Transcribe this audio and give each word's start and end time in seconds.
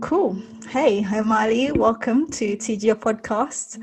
Cool. 0.00 0.40
Hey, 0.68 1.02
hi 1.02 1.20
Mali. 1.20 1.72
Welcome 1.72 2.30
to 2.30 2.56
TGO 2.56 2.94
podcast. 2.94 3.78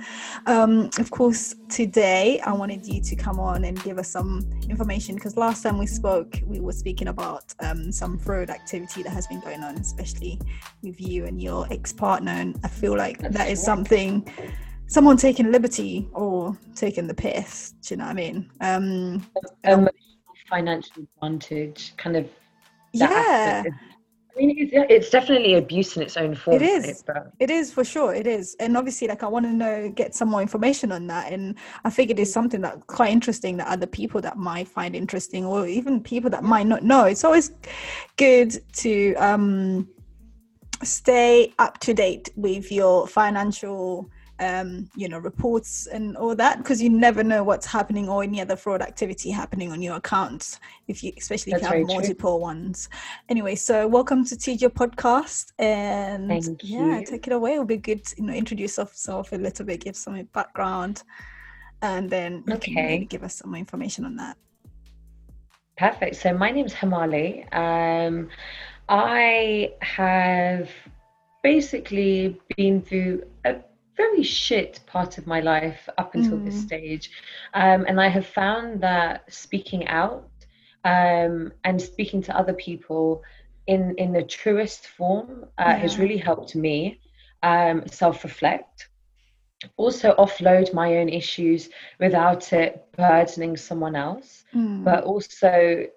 Um, 0.47 0.89
of 0.97 1.11
course, 1.11 1.55
today 1.69 2.39
I 2.39 2.53
wanted 2.53 2.87
you 2.87 3.01
to 3.01 3.15
come 3.15 3.39
on 3.39 3.65
and 3.65 3.81
give 3.83 3.99
us 3.99 4.09
some 4.09 4.49
information 4.67 5.13
because 5.13 5.37
last 5.37 5.61
time 5.61 5.77
we 5.77 5.85
spoke, 5.85 6.41
we 6.45 6.59
were 6.59 6.71
speaking 6.73 7.09
about 7.09 7.53
um, 7.59 7.91
some 7.91 8.17
fraud 8.17 8.49
activity 8.49 9.03
that 9.03 9.11
has 9.11 9.27
been 9.27 9.41
going 9.41 9.61
on, 9.63 9.75
especially 9.75 10.41
with 10.81 10.99
you 10.99 11.25
and 11.25 11.39
your 11.39 11.71
ex-partner. 11.71 12.31
And 12.31 12.59
I 12.63 12.67
feel 12.67 12.97
like 12.97 13.19
That's 13.19 13.37
that 13.37 13.49
is 13.49 13.61
something 13.61 14.27
someone 14.87 15.17
taking 15.17 15.51
liberty 15.51 16.09
or 16.13 16.57
taking 16.75 17.05
the 17.05 17.13
piss. 17.13 17.75
Do 17.81 17.93
you 17.93 17.97
know 17.97 18.05
what 18.05 18.11
I 18.11 18.13
mean? 18.13 18.49
Um, 18.61 19.25
financial 20.49 21.03
advantage, 21.03 21.93
kind 21.97 22.15
of. 22.15 22.27
Yeah. 22.93 23.63
I 23.65 23.96
mean, 24.37 24.55
it's, 24.57 24.71
it's 24.73 25.09
definitely 25.09 25.55
abuse 25.55 25.95
in 25.97 26.03
its 26.03 26.15
own 26.17 26.35
form. 26.35 26.55
It 26.57 26.61
is. 26.61 27.03
But... 27.05 27.31
It 27.39 27.49
is 27.49 27.73
for 27.73 27.83
sure. 27.83 28.13
It 28.13 28.27
is, 28.27 28.55
and 28.59 28.77
obviously, 28.77 29.07
like 29.07 29.23
I 29.23 29.27
want 29.27 29.45
to 29.45 29.51
know, 29.51 29.89
get 29.89 30.15
some 30.15 30.29
more 30.29 30.41
information 30.41 30.91
on 30.91 31.07
that. 31.07 31.31
And 31.31 31.55
I 31.83 31.89
think 31.89 32.09
it 32.09 32.19
is 32.19 32.31
something 32.31 32.61
that 32.61 32.87
quite 32.87 33.11
interesting 33.11 33.57
that 33.57 33.67
other 33.67 33.87
people 33.87 34.21
that 34.21 34.37
might 34.37 34.67
find 34.67 34.95
interesting, 34.95 35.45
or 35.45 35.67
even 35.67 36.01
people 36.01 36.29
that 36.31 36.43
might 36.43 36.67
not 36.67 36.83
know. 36.83 37.05
It's 37.05 37.23
always 37.23 37.51
good 38.15 38.55
to 38.73 39.15
um, 39.15 39.87
stay 40.83 41.53
up 41.59 41.79
to 41.79 41.93
date 41.93 42.29
with 42.35 42.71
your 42.71 43.07
financial 43.07 44.09
um, 44.39 44.89
you 44.95 45.09
know 45.09 45.17
reports 45.17 45.87
and 45.87 46.15
all 46.17 46.35
that 46.35 46.59
because 46.59 46.81
you 46.81 46.89
never 46.89 47.23
know 47.23 47.43
what's 47.43 47.65
happening 47.65 48.07
or 48.07 48.23
any 48.23 48.39
other 48.41 48.55
fraud 48.55 48.81
activity 48.81 49.31
happening 49.31 49.71
on 49.71 49.81
your 49.81 49.95
accounts 49.95 50.59
if 50.87 51.03
you 51.03 51.11
especially 51.17 51.53
if 51.53 51.61
you 51.61 51.67
have 51.67 51.87
multiple 51.87 52.37
true. 52.37 52.41
ones. 52.41 52.89
Anyway 53.29 53.55
so 53.55 53.87
welcome 53.87 54.23
to 54.25 54.35
TGO 54.35 54.69
podcast 54.69 55.51
and 55.59 56.27
Thank 56.27 56.63
yeah 56.63 56.99
you. 56.99 57.05
take 57.05 57.27
it 57.27 57.33
away. 57.33 57.53
It'll 57.53 57.65
be 57.65 57.77
good 57.77 58.05
to, 58.05 58.15
you 58.17 58.23
know 58.23 58.33
introduce 58.33 58.77
yourself 58.77 59.31
a 59.31 59.35
little 59.35 59.65
bit 59.65 59.81
give 59.81 59.95
some 59.95 60.21
background 60.33 61.03
and 61.81 62.09
then 62.09 62.43
okay. 62.49 63.05
give 63.09 63.23
us 63.23 63.35
some 63.35 63.51
more 63.51 63.59
information 63.59 64.05
on 64.05 64.15
that. 64.17 64.37
Perfect. 65.77 66.15
So 66.15 66.33
my 66.33 66.51
name 66.51 66.65
is 66.65 66.73
Hamali. 66.73 67.45
Um, 67.55 68.29
I 68.89 69.73
have 69.81 70.69
basically 71.43 72.39
been 72.55 72.81
through 72.81 73.23
very 73.97 74.23
shit 74.23 74.79
part 74.85 75.17
of 75.17 75.27
my 75.27 75.41
life 75.41 75.89
up 75.97 76.15
until 76.15 76.37
mm. 76.37 76.45
this 76.45 76.61
stage. 76.61 77.09
Um, 77.53 77.85
and 77.87 77.99
I 77.99 78.07
have 78.07 78.27
found 78.27 78.81
that 78.81 79.31
speaking 79.33 79.87
out 79.87 80.29
um, 80.85 81.51
and 81.63 81.81
speaking 81.81 82.21
to 82.23 82.37
other 82.37 82.53
people 82.53 83.23
in, 83.65 83.95
in 83.97 84.13
the 84.13 84.23
truest 84.23 84.87
form 84.87 85.45
uh, 85.57 85.63
yeah. 85.65 85.75
has 85.77 85.97
really 85.97 86.17
helped 86.17 86.55
me 86.55 87.01
um, 87.43 87.83
self 87.87 88.23
reflect. 88.23 88.89
Also, 89.75 90.13
offload 90.19 90.71
my 90.73 90.97
own 90.97 91.09
issues 91.09 91.69
without 91.99 92.53
it 92.53 92.85
burdening 92.95 93.57
someone 93.57 93.95
else, 93.95 94.45
mm. 94.53 94.83
but 94.83 95.03
also 95.03 95.87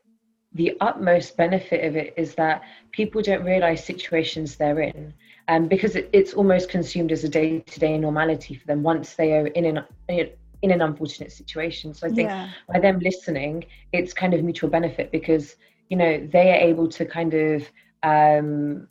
the 0.54 0.76
utmost 0.80 1.36
benefit 1.36 1.84
of 1.84 1.94
it 1.94 2.14
is 2.16 2.34
that 2.34 2.62
people 2.90 3.22
don't 3.22 3.44
realize 3.44 3.84
situations 3.84 4.56
they're 4.56 4.80
in 4.80 5.14
um, 5.48 5.68
because 5.68 5.96
it, 5.96 6.08
it's 6.12 6.34
almost 6.34 6.68
consumed 6.68 7.12
as 7.12 7.24
a 7.24 7.28
day-to-day 7.28 7.98
normality 7.98 8.54
for 8.54 8.66
them 8.66 8.82
once 8.82 9.14
they 9.14 9.32
are 9.32 9.46
in 9.48 9.64
an 9.64 9.84
in 10.62 10.70
an 10.70 10.82
unfortunate 10.82 11.32
situation 11.32 11.94
so 11.94 12.06
i 12.06 12.10
think 12.10 12.28
yeah. 12.28 12.50
by 12.72 12.78
them 12.78 12.98
listening 12.98 13.64
it's 13.92 14.12
kind 14.12 14.34
of 14.34 14.42
mutual 14.44 14.68
benefit 14.68 15.10
because 15.10 15.56
you 15.88 15.96
know 15.96 16.26
they 16.32 16.50
are 16.50 16.60
able 16.60 16.88
to 16.88 17.04
kind 17.04 17.34
of 17.34 17.70
um, 18.02 18.88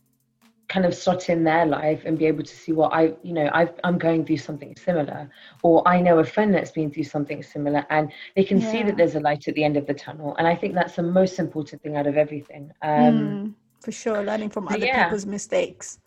kind 0.70 0.86
of 0.86 0.94
slot 0.94 1.30
in 1.30 1.44
their 1.44 1.66
life 1.66 2.04
and 2.06 2.18
be 2.18 2.26
able 2.26 2.44
to 2.44 2.56
see 2.56 2.72
what 2.72 2.94
I, 2.94 3.14
you 3.24 3.34
know, 3.34 3.48
i 3.54 3.68
am 3.84 3.98
going 3.98 4.24
through 4.24 4.38
something 4.38 4.76
similar, 4.76 5.30
or 5.64 5.86
I 5.88 6.00
know 6.00 6.20
a 6.20 6.24
friend 6.24 6.54
that's 6.54 6.72
been 6.72 6.92
through 6.92 7.06
something 7.06 7.42
similar, 7.42 7.86
and 7.90 8.12
they 8.36 8.44
can 8.44 8.62
yeah. 8.62 8.72
see 8.72 8.84
that 8.84 8.96
there's 8.96 9.16
a 9.16 9.20
light 9.20 9.48
at 9.48 9.56
the 9.56 9.64
end 9.64 9.78
of 9.78 9.88
the 9.88 9.96
tunnel. 9.96 10.36
And 10.38 10.48
I 10.48 10.56
think 10.56 10.76
that's 10.76 10.96
the 10.96 11.04
most 11.04 11.40
important 11.40 11.82
thing 11.82 11.98
out 11.98 12.06
of 12.06 12.18
everything. 12.18 12.72
Um, 12.84 12.90
mm, 12.92 13.54
for 13.82 13.92
sure, 13.92 14.24
learning 14.24 14.52
from 14.52 14.68
other 14.68 14.78
yeah. 14.78 15.06
people's 15.06 15.26
mistakes. 15.26 16.00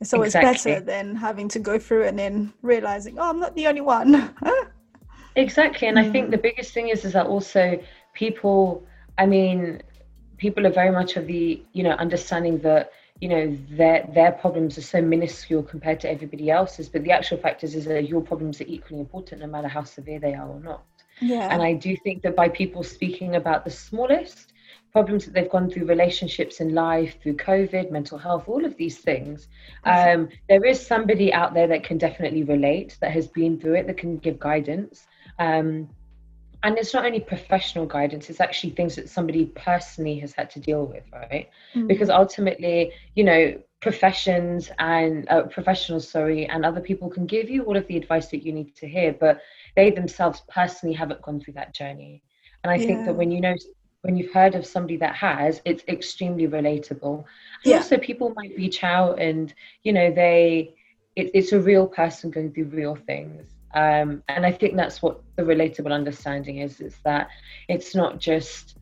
It's 0.00 0.12
always 0.12 0.34
exactly. 0.34 0.72
better 0.72 0.84
than 0.84 1.16
having 1.16 1.48
to 1.48 1.58
go 1.58 1.78
through 1.78 2.04
and 2.04 2.18
then 2.18 2.52
realizing, 2.62 3.18
oh, 3.18 3.30
I'm 3.30 3.40
not 3.40 3.54
the 3.54 3.66
only 3.66 3.80
one. 3.80 4.34
exactly. 5.36 5.88
And 5.88 5.96
mm. 5.96 6.04
I 6.04 6.10
think 6.10 6.28
mm. 6.28 6.30
the 6.32 6.38
biggest 6.38 6.72
thing 6.72 6.88
is 6.88 7.04
is 7.04 7.14
that 7.14 7.26
also 7.26 7.80
people, 8.12 8.84
I 9.18 9.26
mean, 9.26 9.82
people 10.36 10.66
are 10.66 10.72
very 10.72 10.90
much 10.90 11.16
of 11.16 11.26
the, 11.26 11.62
you 11.72 11.82
know, 11.82 11.92
understanding 11.92 12.58
that, 12.58 12.92
you 13.20 13.28
know, 13.28 13.56
their 13.70 14.06
their 14.12 14.32
problems 14.32 14.76
are 14.76 14.82
so 14.82 15.00
minuscule 15.00 15.62
compared 15.62 16.00
to 16.00 16.10
everybody 16.10 16.50
else's. 16.50 16.88
But 16.88 17.04
the 17.04 17.12
actual 17.12 17.38
fact 17.38 17.64
is 17.64 17.74
is 17.74 17.86
that 17.86 18.08
your 18.08 18.20
problems 18.20 18.60
are 18.60 18.66
equally 18.66 19.00
important 19.00 19.40
no 19.40 19.46
matter 19.46 19.68
how 19.68 19.84
severe 19.84 20.18
they 20.18 20.34
are 20.34 20.48
or 20.48 20.60
not. 20.60 20.84
Yeah. 21.20 21.48
And 21.50 21.62
I 21.62 21.72
do 21.72 21.96
think 21.96 22.22
that 22.22 22.36
by 22.36 22.50
people 22.50 22.82
speaking 22.82 23.36
about 23.36 23.64
the 23.64 23.70
smallest, 23.70 24.52
problems 24.96 25.26
that 25.26 25.34
they've 25.34 25.50
gone 25.50 25.68
through, 25.68 25.84
relationships 25.84 26.58
in 26.58 26.74
life, 26.74 27.16
through 27.22 27.36
COVID, 27.36 27.90
mental 27.90 28.16
health, 28.16 28.44
all 28.46 28.64
of 28.64 28.74
these 28.78 28.96
things. 28.96 29.46
Um, 29.84 30.30
there 30.48 30.64
is 30.64 30.78
somebody 30.80 31.34
out 31.34 31.52
there 31.52 31.66
that 31.66 31.84
can 31.84 31.98
definitely 31.98 32.44
relate, 32.44 32.96
that 33.02 33.10
has 33.10 33.26
been 33.26 33.60
through 33.60 33.74
it, 33.74 33.86
that 33.88 33.98
can 33.98 34.16
give 34.16 34.38
guidance. 34.38 35.06
Um, 35.38 35.90
and 36.62 36.78
it's 36.78 36.94
not 36.94 37.04
only 37.04 37.20
professional 37.20 37.84
guidance, 37.84 38.30
it's 38.30 38.40
actually 38.40 38.70
things 38.70 38.96
that 38.96 39.10
somebody 39.10 39.44
personally 39.68 40.18
has 40.20 40.32
had 40.32 40.48
to 40.52 40.60
deal 40.60 40.86
with, 40.86 41.04
right? 41.12 41.50
Mm-hmm. 41.74 41.88
Because 41.88 42.08
ultimately, 42.08 42.90
you 43.14 43.24
know, 43.24 43.54
professions 43.82 44.70
and 44.78 45.28
uh, 45.28 45.42
professionals, 45.42 46.08
sorry, 46.08 46.46
and 46.46 46.64
other 46.64 46.80
people 46.80 47.10
can 47.10 47.26
give 47.26 47.50
you 47.50 47.64
all 47.64 47.76
of 47.76 47.86
the 47.88 47.98
advice 47.98 48.28
that 48.28 48.46
you 48.46 48.50
need 48.50 48.74
to 48.76 48.88
hear, 48.88 49.12
but 49.12 49.42
they 49.76 49.90
themselves 49.90 50.40
personally 50.48 50.94
haven't 50.94 51.20
gone 51.20 51.38
through 51.38 51.52
that 51.52 51.74
journey. 51.74 52.22
And 52.64 52.70
I 52.70 52.76
yeah. 52.76 52.86
think 52.86 53.04
that 53.04 53.14
when 53.14 53.30
you 53.30 53.42
know 53.42 53.54
when 54.06 54.16
you've 54.16 54.32
heard 54.32 54.54
of 54.54 54.64
somebody 54.64 54.96
that 54.98 55.16
has, 55.16 55.60
it's 55.64 55.82
extremely 55.88 56.46
relatable. 56.46 57.16
And 57.64 57.70
yeah. 57.72 57.78
also, 57.78 57.98
people 57.98 58.32
might 58.36 58.56
reach 58.56 58.84
out 58.84 59.20
and 59.20 59.52
you 59.82 59.92
know 59.92 60.12
they, 60.12 60.74
it, 61.16 61.32
it's 61.34 61.52
a 61.52 61.60
real 61.60 61.88
person 61.88 62.30
going 62.30 62.52
through 62.52 62.66
real 62.66 62.94
things. 62.94 63.44
Um, 63.74 64.22
and 64.28 64.46
I 64.46 64.52
think 64.52 64.76
that's 64.76 65.02
what 65.02 65.20
the 65.34 65.42
relatable 65.42 65.92
understanding 65.92 66.58
is: 66.58 66.80
is 66.80 66.96
that 67.04 67.28
it's 67.68 67.96
not 67.96 68.20
just 68.20 68.76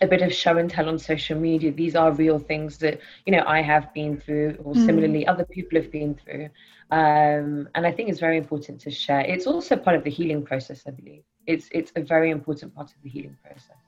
a 0.00 0.06
bit 0.06 0.22
of 0.22 0.32
show 0.32 0.56
and 0.56 0.70
tell 0.70 0.88
on 0.88 0.98
social 0.98 1.38
media. 1.38 1.70
These 1.70 1.94
are 1.94 2.10
real 2.12 2.38
things 2.38 2.78
that 2.78 3.00
you 3.26 3.32
know 3.34 3.44
I 3.46 3.60
have 3.60 3.92
been 3.92 4.18
through, 4.18 4.56
or 4.64 4.72
mm. 4.72 4.86
similarly 4.86 5.26
other 5.26 5.44
people 5.44 5.78
have 5.80 5.92
been 5.92 6.14
through. 6.14 6.48
Um, 6.90 7.68
and 7.74 7.86
I 7.86 7.92
think 7.92 8.08
it's 8.08 8.18
very 8.18 8.38
important 8.38 8.80
to 8.80 8.90
share. 8.90 9.20
It's 9.20 9.46
also 9.46 9.76
part 9.76 9.94
of 9.94 10.04
the 10.04 10.10
healing 10.10 10.42
process. 10.42 10.84
I 10.86 10.92
believe 10.92 11.22
it's 11.46 11.68
it's 11.70 11.92
a 11.96 12.00
very 12.00 12.30
important 12.30 12.74
part 12.74 12.88
of 12.88 13.02
the 13.02 13.10
healing 13.10 13.36
process. 13.44 13.87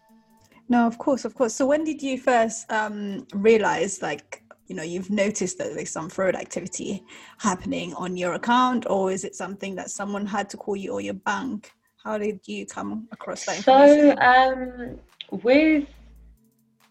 No, 0.71 0.87
of 0.87 0.99
course, 0.99 1.25
of 1.25 1.35
course. 1.35 1.53
So 1.53 1.67
when 1.67 1.83
did 1.83 2.01
you 2.01 2.17
first 2.17 2.71
um, 2.71 3.27
realize, 3.35 4.01
like, 4.03 4.45
you 4.69 4.77
know, 4.77 4.85
you've 4.85 5.11
noticed 5.11 5.59
that 5.59 5.75
there's 5.75 5.91
some 5.91 6.09
fraud 6.09 6.37
activity 6.37 7.03
happening 7.39 7.93
on 7.95 8.17
your 8.17 8.35
account, 8.35 8.87
or 8.89 9.11
is 9.11 9.25
it 9.25 9.35
something 9.35 9.75
that 9.75 9.91
someone 9.91 10.25
had 10.25 10.49
to 10.51 10.57
call 10.57 10.77
you 10.77 10.93
or 10.93 11.01
your 11.01 11.15
bank? 11.15 11.73
How 12.05 12.19
did 12.19 12.39
you 12.47 12.67
come 12.67 13.09
across 13.11 13.45
that? 13.47 13.57
So 13.65 14.17
um, 14.19 14.99
with 15.43 15.89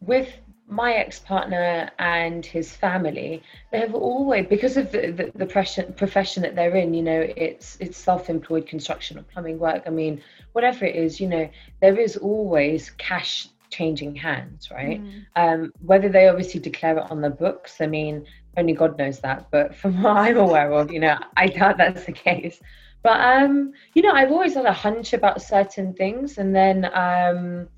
with 0.01 0.29
my 0.67 0.93
ex-partner 0.93 1.89
and 1.97 2.45
his 2.45 2.71
family 2.75 3.41
they 3.71 3.79
have 3.79 3.95
always 3.95 4.45
because 4.47 4.77
of 4.77 4.91
the, 4.91 5.11
the, 5.11 5.31
the 5.33 5.45
profession, 5.45 5.91
profession 5.93 6.43
that 6.43 6.55
they're 6.55 6.75
in 6.75 6.93
you 6.93 7.01
know 7.01 7.25
it's 7.35 7.75
it's 7.79 7.97
self-employed 7.97 8.67
construction 8.67 9.17
or 9.17 9.23
plumbing 9.23 9.57
work 9.57 9.81
i 9.87 9.89
mean 9.89 10.21
whatever 10.51 10.85
it 10.85 10.95
is 10.95 11.19
you 11.19 11.27
know 11.27 11.49
there 11.81 11.99
is 11.99 12.17
always 12.17 12.91
cash 12.91 13.47
changing 13.69 14.15
hands, 14.15 14.69
right? 14.71 15.01
Mm. 15.01 15.25
Um, 15.35 15.73
whether 15.81 16.09
they 16.09 16.27
obviously 16.27 16.59
declare 16.59 16.97
it 16.97 17.11
on 17.11 17.21
the 17.21 17.29
books, 17.29 17.77
I 17.79 17.87
mean, 17.87 18.25
only 18.57 18.73
God 18.73 18.97
knows 18.97 19.19
that. 19.19 19.47
But 19.51 19.75
from 19.81 20.01
what 20.03 20.17
I'm 20.17 20.37
aware 20.37 20.71
of, 20.73 20.91
you 20.91 20.99
know, 20.99 21.17
I 21.37 21.47
doubt 21.47 21.77
that's 21.77 22.05
the 22.05 22.11
case. 22.11 22.59
But 23.01 23.21
um, 23.21 23.71
you 23.93 24.01
know, 24.01 24.11
I've 24.11 24.31
always 24.31 24.55
had 24.55 24.65
a 24.65 24.73
hunch 24.73 25.13
about 25.13 25.41
certain 25.41 25.93
things, 25.93 26.37
and 26.37 26.53
then 26.53 26.89
um, 26.93 27.69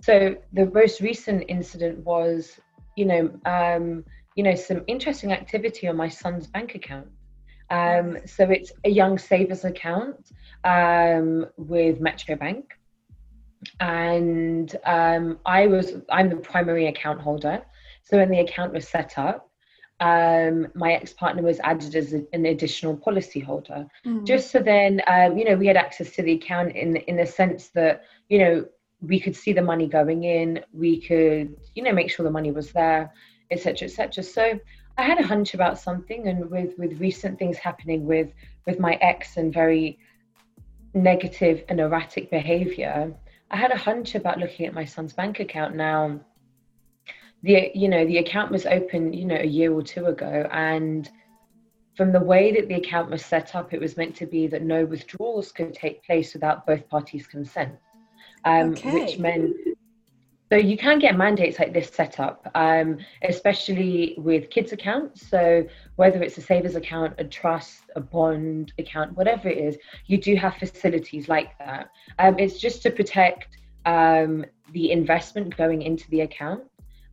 so 0.00 0.36
the 0.52 0.66
most 0.66 1.00
recent 1.00 1.44
incident 1.48 1.98
was, 2.04 2.60
you 2.96 3.04
know, 3.04 3.30
um, 3.44 4.04
you 4.36 4.44
know, 4.44 4.54
some 4.54 4.84
interesting 4.86 5.32
activity 5.32 5.88
on 5.88 5.96
my 5.96 6.08
son's 6.08 6.46
bank 6.46 6.76
account. 6.76 7.08
Um, 7.70 8.18
so 8.24 8.44
it's 8.44 8.72
a 8.84 8.88
young 8.88 9.18
savers 9.18 9.64
account 9.64 10.30
um, 10.64 11.46
with 11.56 12.00
Metro 12.00 12.36
Bank 12.36 12.77
and 13.80 14.74
um, 14.84 15.38
I 15.44 15.66
was 15.66 15.94
I'm 16.10 16.28
the 16.28 16.36
primary 16.36 16.86
account 16.86 17.20
holder. 17.20 17.62
So 18.04 18.16
when 18.16 18.30
the 18.30 18.40
account 18.40 18.72
was 18.72 18.88
set 18.88 19.18
up, 19.18 19.50
um, 20.00 20.68
my 20.74 20.92
ex 20.92 21.12
partner 21.12 21.42
was 21.42 21.58
added 21.60 21.94
as 21.94 22.14
a, 22.14 22.24
an 22.32 22.46
additional 22.46 22.96
policy 22.96 23.40
holder, 23.40 23.86
mm. 24.06 24.24
just 24.24 24.50
so 24.50 24.60
then 24.60 25.02
um, 25.06 25.36
you 25.36 25.44
know 25.44 25.56
we 25.56 25.66
had 25.66 25.76
access 25.76 26.10
to 26.12 26.22
the 26.22 26.32
account 26.32 26.76
in 26.76 26.96
in 26.96 27.16
the 27.16 27.26
sense 27.26 27.68
that 27.70 28.04
you 28.28 28.38
know 28.38 28.64
we 29.00 29.20
could 29.20 29.36
see 29.36 29.52
the 29.52 29.62
money 29.62 29.86
going 29.86 30.24
in, 30.24 30.60
we 30.72 31.00
could 31.00 31.56
you 31.74 31.82
know 31.82 31.92
make 31.92 32.10
sure 32.10 32.24
the 32.24 32.30
money 32.30 32.52
was 32.52 32.72
there, 32.72 33.12
etc. 33.50 33.88
etc. 33.88 34.22
So 34.22 34.60
I 34.96 35.02
had 35.02 35.18
a 35.18 35.26
hunch 35.26 35.54
about 35.54 35.78
something, 35.78 36.28
and 36.28 36.48
with 36.50 36.78
with 36.78 37.00
recent 37.00 37.38
things 37.38 37.58
happening 37.58 38.06
with 38.06 38.28
with 38.66 38.78
my 38.78 38.94
ex 39.00 39.36
and 39.36 39.52
very 39.52 39.98
negative 40.94 41.64
and 41.68 41.80
erratic 41.80 42.30
behavior, 42.30 43.12
I 43.50 43.56
had 43.56 43.70
a 43.70 43.76
hunch 43.76 44.14
about 44.14 44.38
looking 44.38 44.66
at 44.66 44.74
my 44.74 44.84
son's 44.84 45.12
bank 45.12 45.40
account 45.40 45.74
now. 45.74 46.20
The 47.42 47.70
you 47.74 47.88
know 47.88 48.04
the 48.04 48.18
account 48.18 48.50
was 48.50 48.66
open 48.66 49.12
you 49.12 49.24
know 49.24 49.36
a 49.36 49.46
year 49.46 49.72
or 49.72 49.82
two 49.82 50.06
ago, 50.06 50.48
and 50.50 51.08
from 51.94 52.12
the 52.12 52.20
way 52.20 52.52
that 52.52 52.68
the 52.68 52.74
account 52.74 53.10
was 53.10 53.24
set 53.24 53.54
up, 53.54 53.72
it 53.72 53.80
was 53.80 53.96
meant 53.96 54.14
to 54.16 54.26
be 54.26 54.46
that 54.48 54.62
no 54.62 54.84
withdrawals 54.84 55.52
could 55.52 55.74
take 55.74 56.04
place 56.04 56.32
without 56.34 56.66
both 56.66 56.88
parties' 56.88 57.26
consent, 57.26 57.76
um, 58.44 58.70
okay. 58.70 58.92
which 58.92 59.18
meant 59.18 59.56
so 60.50 60.56
you 60.56 60.78
can 60.78 60.98
get 60.98 61.16
mandates 61.16 61.58
like 61.58 61.74
this 61.74 61.90
set 61.90 62.18
up, 62.18 62.50
um, 62.54 62.98
especially 63.22 64.14
with 64.16 64.48
kids 64.48 64.72
accounts. 64.72 65.28
So 65.28 65.66
whether 65.96 66.22
it's 66.22 66.38
a 66.38 66.40
savers 66.40 66.74
account, 66.74 67.14
a 67.18 67.24
trust, 67.24 67.82
a 67.96 68.00
bond 68.00 68.72
account, 68.78 69.16
whatever 69.16 69.48
it 69.48 69.58
is, 69.58 69.76
you 70.06 70.16
do 70.16 70.36
have 70.36 70.54
facilities 70.56 71.28
like 71.28 71.56
that. 71.58 71.90
Um, 72.18 72.38
it's 72.38 72.58
just 72.58 72.82
to 72.82 72.90
protect 72.90 73.58
um, 73.84 74.46
the 74.72 74.90
investment 74.90 75.56
going 75.56 75.82
into 75.82 76.08
the 76.10 76.22
account, 76.22 76.62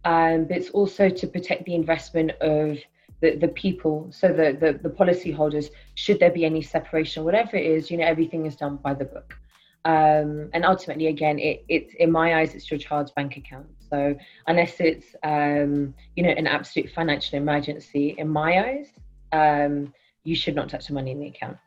um, 0.05 0.45
but 0.45 0.55
it's 0.57 0.69
also 0.69 1.09
to 1.09 1.27
protect 1.27 1.65
the 1.65 1.75
investment 1.75 2.31
of 2.41 2.77
the, 3.21 3.35
the 3.37 3.47
people, 3.49 4.09
so 4.11 4.27
the, 4.27 4.57
the 4.59 4.77
the 4.83 4.89
policy 4.89 5.31
holders. 5.31 5.69
Should 5.95 6.19
there 6.19 6.31
be 6.31 6.43
any 6.43 6.61
separation, 6.61 7.23
whatever 7.23 7.55
it 7.55 7.65
is, 7.65 7.89
you 7.89 7.97
know, 7.97 8.05
everything 8.05 8.45
is 8.45 8.57
done 8.57 8.75
by 8.75 8.93
the 8.93 9.05
book 9.05 9.37
um, 9.85 10.49
and 10.53 10.65
ultimately 10.65 11.07
again 11.07 11.37
it, 11.39 11.63
it's 11.69 11.93
in 11.99 12.11
my 12.11 12.39
eyes 12.39 12.55
it's 12.55 12.69
your 12.69 12.79
child's 12.79 13.11
bank 13.11 13.37
account. 13.37 13.67
So 13.89 14.15
unless 14.47 14.79
it's 14.79 15.15
um, 15.23 15.93
you 16.15 16.23
know 16.23 16.31
an 16.31 16.47
absolute 16.47 16.91
financial 16.91 17.37
emergency 17.37 18.15
in 18.17 18.27
my 18.27 18.51
eyes 18.67 18.87
um, 19.31 19.93
you 20.23 20.35
should 20.35 20.55
not 20.55 20.69
touch 20.69 20.87
the 20.87 20.93
money 20.93 21.11
in 21.11 21.19
the 21.19 21.27
account. 21.27 21.57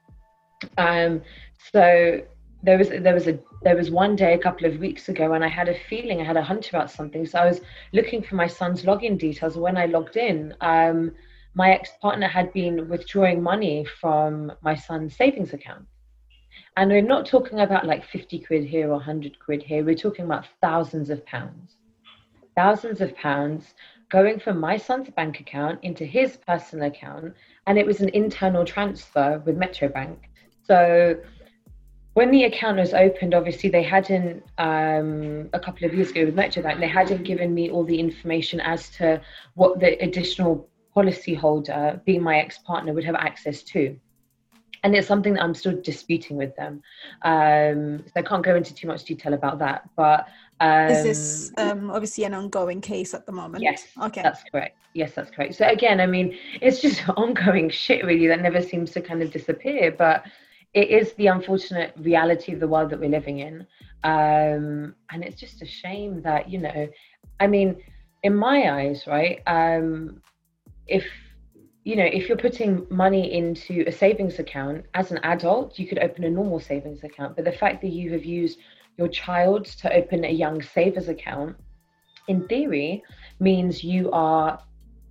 Um, 0.76 1.22
so 1.72 2.20
there 2.64 2.76
was 2.76 2.88
there 2.88 3.14
was 3.14 3.28
a 3.28 3.38
there 3.62 3.76
was 3.76 3.90
one 3.90 4.16
day 4.16 4.34
a 4.34 4.38
couple 4.38 4.66
of 4.66 4.78
weeks 4.78 5.08
ago 5.08 5.30
when 5.30 5.44
I 5.44 5.48
had 5.48 5.68
a 5.68 5.78
feeling 5.88 6.20
I 6.20 6.24
had 6.24 6.36
a 6.36 6.42
hunch 6.42 6.70
about 6.70 6.90
something. 6.90 7.24
So 7.24 7.38
I 7.38 7.46
was 7.46 7.60
looking 7.92 8.22
for 8.22 8.34
my 8.34 8.48
son's 8.48 8.82
login 8.82 9.16
details 9.16 9.56
when 9.56 9.76
I 9.76 9.86
logged 9.86 10.16
in. 10.16 10.54
Um, 10.60 11.12
my 11.54 11.70
ex-partner 11.70 12.28
had 12.28 12.52
been 12.52 12.88
withdrawing 12.88 13.42
money 13.42 13.84
from 14.00 14.52
my 14.62 14.74
son's 14.74 15.16
savings 15.16 15.52
account 15.52 15.86
and 16.76 16.90
we're 16.90 17.00
not 17.02 17.26
talking 17.26 17.60
about 17.60 17.86
like 17.86 18.04
50 18.04 18.40
quid 18.40 18.64
here 18.64 18.88
or 18.88 18.96
100 18.96 19.38
quid 19.38 19.62
here. 19.62 19.84
We're 19.84 19.94
talking 19.94 20.24
about 20.24 20.46
thousands 20.60 21.10
of 21.10 21.24
pounds. 21.26 21.76
Thousands 22.56 23.00
of 23.00 23.14
pounds 23.16 23.74
going 24.10 24.38
from 24.38 24.58
my 24.58 24.76
son's 24.76 25.10
bank 25.10 25.40
account 25.40 25.78
into 25.82 26.04
his 26.04 26.36
personal 26.36 26.86
account. 26.86 27.34
And 27.66 27.78
it 27.78 27.86
was 27.86 28.00
an 28.00 28.08
internal 28.10 28.64
transfer 28.64 29.42
with 29.44 29.56
Metro 29.56 29.88
Bank. 29.88 30.30
So 30.64 31.20
when 32.14 32.30
the 32.30 32.44
account 32.44 32.78
was 32.78 32.94
opened, 32.94 33.34
obviously 33.34 33.70
they 33.70 33.82
hadn't, 33.82 34.42
um, 34.58 35.50
a 35.52 35.60
couple 35.60 35.86
of 35.86 35.94
years 35.94 36.10
ago 36.10 36.24
with 36.24 36.34
Metro 36.34 36.62
Bank, 36.62 36.80
they 36.80 36.88
hadn't 36.88 37.24
given 37.24 37.54
me 37.54 37.70
all 37.70 37.84
the 37.84 37.98
information 37.98 38.60
as 38.60 38.88
to 38.90 39.20
what 39.54 39.78
the 39.78 40.02
additional 40.02 40.68
policy 40.94 41.34
holder, 41.34 42.00
being 42.04 42.22
my 42.22 42.38
ex 42.38 42.58
partner, 42.58 42.92
would 42.92 43.04
have 43.04 43.14
access 43.14 43.62
to 43.62 43.96
and 44.82 44.94
it's 44.94 45.06
something 45.06 45.34
that 45.34 45.42
I'm 45.42 45.54
still 45.54 45.80
disputing 45.82 46.36
with 46.36 46.54
them. 46.56 46.82
Um, 47.22 48.04
so 48.06 48.12
I 48.16 48.22
can't 48.22 48.44
go 48.44 48.54
into 48.56 48.74
too 48.74 48.86
much 48.86 49.04
detail 49.04 49.34
about 49.34 49.58
that. 49.58 49.88
But 49.96 50.28
um, 50.60 50.90
is 50.90 51.02
this 51.02 51.52
um, 51.58 51.90
obviously 51.90 52.24
an 52.24 52.34
ongoing 52.34 52.80
case 52.80 53.14
at 53.14 53.26
the 53.26 53.32
moment? 53.32 53.62
Yes. 53.62 53.86
Okay. 54.00 54.22
That's 54.22 54.42
correct. 54.50 54.76
Yes, 54.94 55.12
that's 55.14 55.30
correct. 55.30 55.54
So 55.54 55.66
again, 55.66 56.00
I 56.00 56.06
mean, 56.06 56.36
it's 56.60 56.80
just 56.80 57.08
ongoing 57.16 57.70
shit 57.70 58.04
really 58.04 58.26
that 58.28 58.40
never 58.40 58.62
seems 58.62 58.90
to 58.92 59.00
kind 59.00 59.22
of 59.22 59.30
disappear. 59.30 59.92
But 59.92 60.24
it 60.74 60.90
is 60.90 61.12
the 61.14 61.28
unfortunate 61.28 61.94
reality 61.96 62.52
of 62.52 62.60
the 62.60 62.68
world 62.68 62.90
that 62.90 63.00
we're 63.00 63.08
living 63.08 63.38
in, 63.38 63.66
um, 64.04 64.94
and 65.10 65.24
it's 65.24 65.40
just 65.40 65.62
a 65.62 65.66
shame 65.66 66.20
that 66.22 66.50
you 66.50 66.58
know, 66.58 66.88
I 67.40 67.46
mean, 67.46 67.82
in 68.22 68.34
my 68.36 68.80
eyes, 68.80 69.04
right? 69.06 69.40
Um, 69.46 70.20
if 70.86 71.06
you 71.88 71.96
know, 71.96 72.04
if 72.04 72.28
you're 72.28 72.36
putting 72.36 72.86
money 72.90 73.32
into 73.32 73.82
a 73.86 73.90
savings 73.90 74.38
account 74.38 74.84
as 74.92 75.10
an 75.10 75.18
adult, 75.22 75.78
you 75.78 75.86
could 75.86 75.98
open 76.00 76.22
a 76.24 76.28
normal 76.28 76.60
savings 76.60 77.02
account. 77.02 77.34
But 77.34 77.46
the 77.46 77.52
fact 77.62 77.80
that 77.80 77.88
you 77.88 78.12
have 78.12 78.26
used 78.26 78.58
your 78.98 79.08
child 79.08 79.64
to 79.80 79.90
open 79.94 80.22
a 80.26 80.30
young 80.30 80.60
savers 80.60 81.08
account, 81.08 81.56
in 82.26 82.46
theory, 82.46 83.02
means 83.40 83.82
you 83.82 84.10
are 84.10 84.62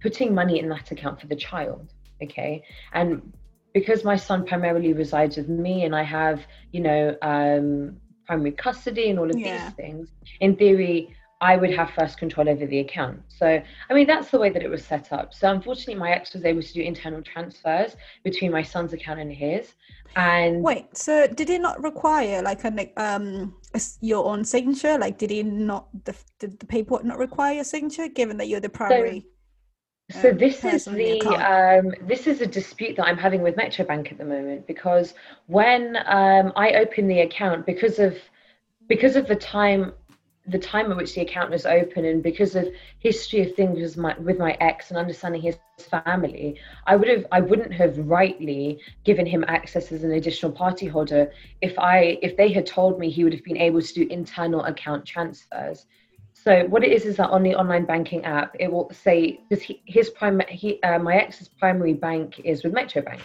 putting 0.04 0.36
money 0.36 0.60
in 0.60 0.70
that 0.70 0.92
account 0.92 1.20
for 1.20 1.26
the 1.26 1.36
child. 1.36 1.94
Okay. 2.22 2.64
And 2.94 3.34
because 3.74 4.04
my 4.04 4.16
son 4.16 4.46
primarily 4.46 4.94
resides 4.94 5.38
with 5.38 5.50
me 5.50 5.84
and 5.84 5.96
I 5.96 6.04
have, 6.04 6.46
you 6.74 6.82
know, 6.82 7.18
um, 7.24 7.98
primary 8.28 8.52
custody 8.52 9.10
and 9.10 9.18
all 9.18 9.32
of 9.32 9.36
yeah. 9.36 9.66
these 9.66 9.74
things, 9.74 10.10
in 10.42 10.56
theory, 10.56 11.16
I 11.40 11.56
would 11.56 11.72
have 11.72 11.92
first 11.92 12.18
control 12.18 12.50
over 12.50 12.66
the 12.66 12.80
account. 12.80 13.22
So, 13.28 13.62
I 13.90 13.94
mean, 13.94 14.08
that's 14.08 14.32
the 14.32 14.40
way 14.40 14.50
that 14.50 14.64
it 14.64 14.70
was 14.70 14.84
set 14.84 15.14
up. 15.14 15.36
So, 15.36 15.52
unfortunately, 15.52 15.96
my 15.96 16.12
ex 16.12 16.34
was 16.34 16.44
able 16.46 16.64
to 16.64 16.74
do 16.74 16.82
internal 16.82 17.22
transfers 17.22 17.96
between 18.24 18.52
my 18.52 18.64
son's 18.64 18.94
account 18.94 19.20
and 19.20 19.32
his. 19.32 19.74
And 20.16 20.64
wait, 20.64 20.98
so 20.98 21.28
did 21.28 21.52
it 21.52 21.62
not 21.62 21.82
require 21.84 22.42
like 22.42 22.64
a 22.64 22.92
um 22.98 23.56
a, 23.76 23.82
your 24.02 24.26
own 24.26 24.44
signature? 24.44 24.98
Like, 24.98 25.20
did 25.20 25.30
he 25.30 25.44
not 25.44 25.88
the 26.06 26.16
did 26.40 26.60
the 26.60 26.66
paperwork 26.66 27.04
not 27.04 27.20
require 27.20 27.62
a 27.62 27.64
signature, 27.64 28.08
given 28.08 28.38
that 28.38 28.48
you're 28.48 28.60
the 28.60 28.70
primary? 28.70 29.22
So, 30.10 30.22
so 30.22 30.30
um, 30.32 30.38
this 30.38 30.66
is 30.66 30.86
the 30.86 31.22
um, 31.22 31.94
this 32.08 32.26
is 32.26 32.42
a 32.42 32.48
dispute 32.48 32.96
that 32.96 33.06
I'm 33.06 33.18
having 33.18 33.44
with 33.44 33.58
Metro 33.58 33.86
Bank 33.86 34.12
at 34.12 34.18
the 34.18 34.26
moment 34.26 34.66
because 34.66 35.14
when 35.46 35.98
um, 36.08 36.52
I 36.56 36.72
open 36.74 37.08
the 37.08 37.20
account 37.20 37.68
because 37.68 38.00
of 38.00 38.18
because 38.88 39.16
of 39.16 39.28
the 39.28 39.36
time 39.36 39.94
the 40.48 40.58
time 40.58 40.92
at 40.92 40.98
which 40.98 41.14
the 41.14 41.22
account 41.22 41.52
was 41.52 41.66
open 41.66 42.06
and 42.06 42.24
because 42.24 42.56
of 42.56 42.68
history 43.00 43.42
of 43.42 43.54
things 43.56 43.80
with 43.80 43.98
my, 43.98 44.18
with 44.20 44.40
my 44.40 44.58
ex 44.62 44.90
and 44.90 44.98
understanding 44.98 45.42
his 45.42 45.58
family 46.06 46.60
i 46.86 46.96
would 46.96 47.08
have 47.08 47.26
i 47.32 47.40
wouldn't 47.40 47.74
have 47.74 47.98
rightly 48.00 48.80
given 49.04 49.26
him 49.26 49.44
access 49.48 49.92
as 49.92 50.04
an 50.04 50.14
additional 50.14 50.52
party 50.52 50.88
holder 50.88 51.32
if 51.62 51.78
i 51.78 52.18
if 52.22 52.36
they 52.38 52.52
had 52.52 52.66
told 52.66 52.98
me 52.98 53.10
he 53.10 53.24
would 53.24 53.34
have 53.34 53.44
been 53.44 53.58
able 53.58 53.82
to 53.82 53.94
do 53.94 54.08
internal 54.10 54.64
account 54.66 55.06
transfers. 55.06 55.86
So 56.34 56.66
what 56.68 56.84
it 56.84 56.92
is 56.92 57.06
is 57.06 57.18
that 57.18 57.30
on 57.30 57.44
the 57.44 57.56
online 57.56 57.86
banking 57.86 58.24
app 58.24 58.56
it 58.60 58.72
will 58.72 58.90
say 58.94 59.42
because 59.50 59.66
his 59.86 60.10
primary 60.12 60.52
he 60.52 60.82
uh, 60.84 61.00
my 61.00 61.16
ex's 61.16 61.48
primary 61.48 61.94
bank 61.94 62.40
is 62.44 62.64
with 62.64 62.74
metro 62.74 63.02
bank. 63.02 63.22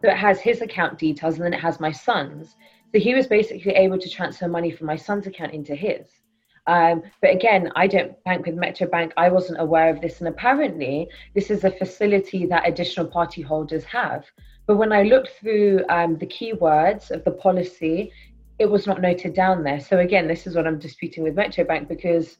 So 0.00 0.10
it 0.10 0.16
has 0.16 0.40
his 0.40 0.60
account 0.60 0.98
details 0.98 1.36
and 1.36 1.44
then 1.44 1.54
it 1.54 1.60
has 1.60 1.80
my 1.80 1.92
son's 1.92 2.56
so 2.92 3.00
he 3.00 3.14
was 3.14 3.26
basically 3.26 3.72
able 3.72 3.98
to 3.98 4.08
transfer 4.08 4.48
money 4.48 4.70
from 4.70 4.86
my 4.86 4.96
son's 4.96 5.26
account 5.26 5.52
into 5.52 5.74
his 5.74 6.21
um, 6.66 7.02
but 7.20 7.30
again, 7.30 7.72
I 7.74 7.86
don't 7.86 8.22
bank 8.24 8.46
with 8.46 8.54
Metro 8.54 8.86
Bank. 8.86 9.12
I 9.16 9.28
wasn't 9.28 9.60
aware 9.60 9.90
of 9.90 10.00
this. 10.00 10.20
And 10.20 10.28
apparently, 10.28 11.08
this 11.34 11.50
is 11.50 11.64
a 11.64 11.70
facility 11.70 12.46
that 12.46 12.68
additional 12.68 13.06
party 13.06 13.42
holders 13.42 13.84
have. 13.84 14.24
But 14.66 14.76
when 14.76 14.92
I 14.92 15.02
looked 15.02 15.30
through 15.40 15.84
um, 15.88 16.18
the 16.18 16.26
keywords 16.26 17.10
of 17.10 17.24
the 17.24 17.32
policy, 17.32 18.12
it 18.60 18.66
was 18.66 18.86
not 18.86 19.00
noted 19.00 19.34
down 19.34 19.64
there. 19.64 19.80
So 19.80 19.98
again, 19.98 20.28
this 20.28 20.46
is 20.46 20.54
what 20.54 20.66
I'm 20.66 20.78
disputing 20.78 21.24
with 21.24 21.34
Metro 21.34 21.64
Bank 21.64 21.88
because 21.88 22.38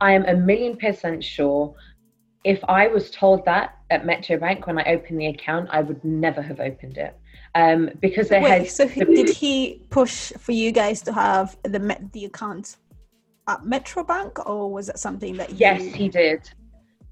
I 0.00 0.12
am 0.12 0.24
a 0.26 0.34
million 0.34 0.76
percent 0.76 1.24
sure 1.24 1.74
if 2.44 2.62
I 2.68 2.86
was 2.88 3.10
told 3.10 3.44
that 3.46 3.78
at 3.90 4.06
Metro 4.06 4.38
Bank 4.38 4.66
when 4.66 4.78
I 4.78 4.84
opened 4.84 5.20
the 5.20 5.26
account, 5.26 5.68
I 5.72 5.80
would 5.80 6.04
never 6.04 6.42
have 6.42 6.60
opened 6.60 6.98
it. 6.98 7.16
Um, 7.54 7.90
because 8.00 8.28
they 8.28 8.40
Wait, 8.40 8.50
had. 8.50 8.70
So 8.70 8.86
did 8.86 9.30
he 9.30 9.82
push 9.88 10.32
for 10.38 10.52
you 10.52 10.70
guys 10.70 11.00
to 11.02 11.12
have 11.12 11.56
the 11.62 11.98
the 12.12 12.26
account 12.26 12.76
at 13.48 13.64
Metro 13.64 14.04
Bank, 14.04 14.46
or 14.48 14.70
was 14.70 14.88
it 14.88 14.98
something 14.98 15.36
that 15.38 15.50
you... 15.50 15.56
Yes, 15.58 15.82
he 15.82 16.08
did. 16.08 16.48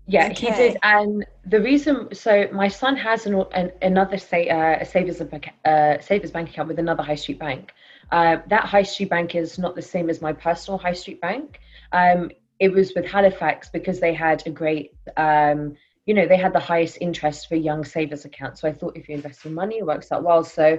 Yeah, 0.06 0.26
okay. 0.26 0.46
he 0.46 0.52
did. 0.52 0.76
And 0.82 1.26
the 1.46 1.60
reason, 1.60 2.14
so 2.14 2.48
my 2.52 2.68
son 2.68 2.96
has 2.96 3.26
an, 3.26 3.42
an 3.52 3.72
another 3.82 4.18
say 4.18 4.48
uh, 4.48 4.78
a 4.80 4.84
savers 4.84 5.20
uh, 5.20 6.00
savers 6.00 6.30
bank 6.30 6.50
account 6.50 6.68
with 6.68 6.78
another 6.78 7.02
high 7.02 7.16
street 7.16 7.40
bank. 7.40 7.72
Uh, 8.12 8.36
that 8.46 8.64
high 8.64 8.84
street 8.84 9.10
bank 9.10 9.34
is 9.34 9.58
not 9.58 9.74
the 9.74 9.82
same 9.82 10.08
as 10.08 10.22
my 10.22 10.32
personal 10.32 10.78
high 10.78 10.92
street 10.92 11.20
bank. 11.20 11.58
Um, 11.92 12.30
it 12.60 12.72
was 12.72 12.92
with 12.94 13.04
Halifax 13.04 13.68
because 13.68 13.98
they 13.98 14.14
had 14.14 14.46
a 14.46 14.50
great, 14.50 14.94
um, 15.16 15.74
you 16.06 16.14
know, 16.14 16.26
they 16.26 16.36
had 16.36 16.52
the 16.52 16.60
highest 16.60 16.98
interest 17.00 17.48
for 17.48 17.56
young 17.56 17.84
savers 17.84 18.24
accounts. 18.24 18.60
So 18.60 18.68
I 18.68 18.72
thought 18.72 18.96
if 18.96 19.08
you 19.08 19.16
invest 19.16 19.44
in 19.44 19.54
money, 19.54 19.78
it 19.78 19.86
works 19.86 20.12
out 20.12 20.22
well. 20.22 20.44
So 20.44 20.78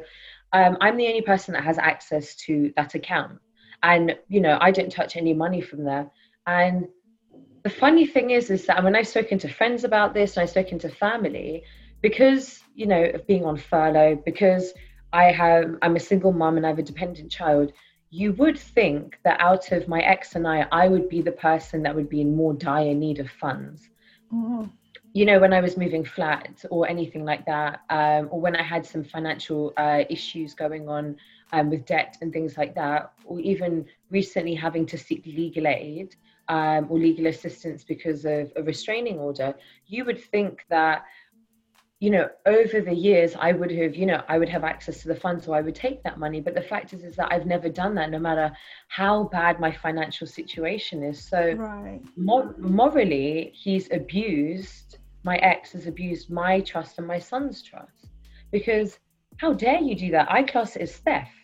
um, 0.53 0.77
I'm 0.79 0.95
the 0.95 1.07
only 1.07 1.21
person 1.21 1.53
that 1.53 1.65
has 1.65 1.77
access 1.77 2.35
to 2.45 2.71
that 2.77 2.95
account 2.95 3.39
and 3.83 4.15
you 4.27 4.41
know 4.41 4.57
i 4.61 4.71
didn't 4.71 4.91
touch 4.91 5.15
any 5.15 5.33
money 5.33 5.61
from 5.61 5.83
there 5.83 6.09
and 6.45 6.87
the 7.63 7.69
funny 7.69 8.05
thing 8.05 8.31
is 8.31 8.49
is 8.49 8.65
that 8.65 8.83
when 8.83 8.95
i've 8.95 9.07
spoken 9.07 9.37
to 9.37 9.47
friends 9.47 9.83
about 9.83 10.13
this 10.13 10.35
and 10.35 10.43
i've 10.43 10.49
spoken 10.49 10.79
to 10.79 10.89
family 10.89 11.63
because 12.01 12.61
you 12.75 12.85
know 12.85 13.03
of 13.13 13.25
being 13.27 13.45
on 13.45 13.57
furlough 13.57 14.15
because 14.25 14.73
i 15.13 15.25
have 15.25 15.75
i'm 15.81 15.95
a 15.95 15.99
single 15.99 16.31
mom 16.31 16.57
and 16.57 16.65
i 16.65 16.69
have 16.69 16.79
a 16.79 16.83
dependent 16.83 17.31
child 17.31 17.71
you 18.09 18.31
would 18.33 18.57
think 18.57 19.19
that 19.23 19.39
out 19.41 19.71
of 19.71 19.87
my 19.87 19.99
ex 20.01 20.35
and 20.35 20.47
i 20.47 20.65
i 20.71 20.87
would 20.87 21.09
be 21.09 21.21
the 21.21 21.31
person 21.31 21.83
that 21.83 21.95
would 21.95 22.09
be 22.09 22.21
in 22.21 22.35
more 22.35 22.53
dire 22.53 22.93
need 22.93 23.19
of 23.19 23.29
funds 23.29 23.89
mm. 24.33 24.69
you 25.13 25.25
know, 25.25 25.39
when 25.39 25.51
I 25.51 25.61
was 25.61 25.77
moving 25.77 26.05
flat 26.05 26.63
or 26.69 26.87
anything 26.87 27.25
like 27.25 27.45
that, 27.45 27.81
um, 27.89 28.27
or 28.29 28.39
when 28.39 28.55
I 28.55 28.61
had 28.61 28.85
some 28.85 29.03
financial 29.03 29.73
uh, 29.77 30.03
issues 30.09 30.53
going 30.53 30.87
on 30.87 31.15
um, 31.53 31.69
with 31.69 31.85
debt 31.85 32.17
and 32.21 32.31
things 32.33 32.57
like 32.57 32.75
that, 32.75 33.13
or 33.25 33.39
even 33.39 33.85
recently 34.09 34.55
having 34.55 34.85
to 34.85 34.97
seek 34.97 35.25
legal 35.25 35.67
aid 35.67 36.15
um, 36.49 36.87
or 36.89 36.97
legal 36.97 37.27
assistance 37.27 37.83
because 37.83 38.25
of 38.25 38.51
a 38.55 38.63
restraining 38.63 39.19
order, 39.19 39.53
you 39.85 40.05
would 40.05 40.21
think 40.21 40.65
that 40.69 41.03
you 41.99 42.11
know 42.11 42.29
over 42.45 42.79
the 42.79 42.93
years 42.93 43.33
i 43.39 43.51
would 43.51 43.71
have 43.71 43.95
you 43.95 44.05
know 44.05 44.21
i 44.27 44.37
would 44.37 44.47
have 44.47 44.63
access 44.63 45.01
to 45.01 45.07
the 45.07 45.15
funds 45.15 45.45
so 45.45 45.53
i 45.53 45.61
would 45.61 45.73
take 45.73 46.03
that 46.03 46.19
money. 46.19 46.39
But 46.39 46.53
the 46.53 46.61
fact 46.61 46.93
is 46.93 47.03
is 47.03 47.15
that 47.15 47.31
i've 47.31 47.47
never 47.47 47.69
done 47.69 47.95
that 47.95 48.11
no 48.11 48.19
matter 48.19 48.51
how 48.87 49.23
bad 49.23 49.59
my 49.59 49.71
financial 49.71 50.27
situation 50.27 51.03
is. 51.03 51.27
So 51.27 51.53
right. 51.57 52.01
mor- 52.15 52.53
morally 52.59 53.51
he's 53.55 53.91
abused 53.91 54.99
my 55.23 55.37
ex 55.37 55.71
has 55.71 55.87
abused 55.87 56.29
my 56.29 56.61
trust 56.61 56.99
and 56.99 57.07
my 57.07 57.19
son's 57.19 57.61
trust. 57.61 58.05
Because 58.51 58.99
how 59.37 59.53
dare 59.53 59.81
you 59.81 59.95
do 59.95 60.09
that? 60.11 60.31
I 60.31 60.43
class 60.43 60.75
it 60.75 60.83
as 60.83 60.95
theft 60.97 61.36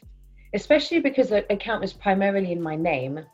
especially 0.53 0.99
because 0.99 1.29
the 1.29 1.51
account 1.51 1.81
was 1.81 1.93
primarily 1.93 2.51
in 2.51 2.61
my 2.61 2.75
name 2.75 3.25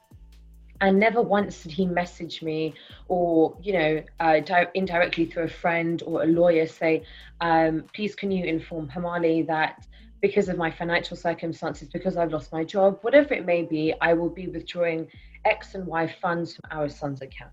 and 0.81 0.97
never 0.97 1.21
once 1.21 1.63
did 1.63 1.71
he 1.71 1.85
message 1.85 2.41
me 2.41 2.73
or 3.07 3.57
you 3.61 3.73
know 3.73 4.03
uh, 4.19 4.39
di- 4.39 4.67
indirectly 4.73 5.25
through 5.25 5.43
a 5.43 5.47
friend 5.47 6.03
or 6.05 6.23
a 6.23 6.25
lawyer 6.25 6.65
say 6.65 7.03
um, 7.41 7.83
please 7.93 8.15
can 8.15 8.31
you 8.31 8.45
inform 8.45 8.87
hamali 8.89 9.45
that 9.45 9.85
because 10.21 10.49
of 10.49 10.57
my 10.57 10.71
financial 10.71 11.17
circumstances 11.17 11.87
because 11.89 12.17
i've 12.17 12.31
lost 12.31 12.51
my 12.51 12.63
job 12.63 12.97
whatever 13.01 13.33
it 13.33 13.45
may 13.45 13.63
be 13.63 13.93
i 14.01 14.13
will 14.13 14.29
be 14.29 14.47
withdrawing 14.47 15.07
x 15.45 15.75
and 15.75 15.85
y 15.85 16.07
funds 16.21 16.55
from 16.55 16.69
our 16.77 16.89
son's 16.89 17.21
account? 17.21 17.51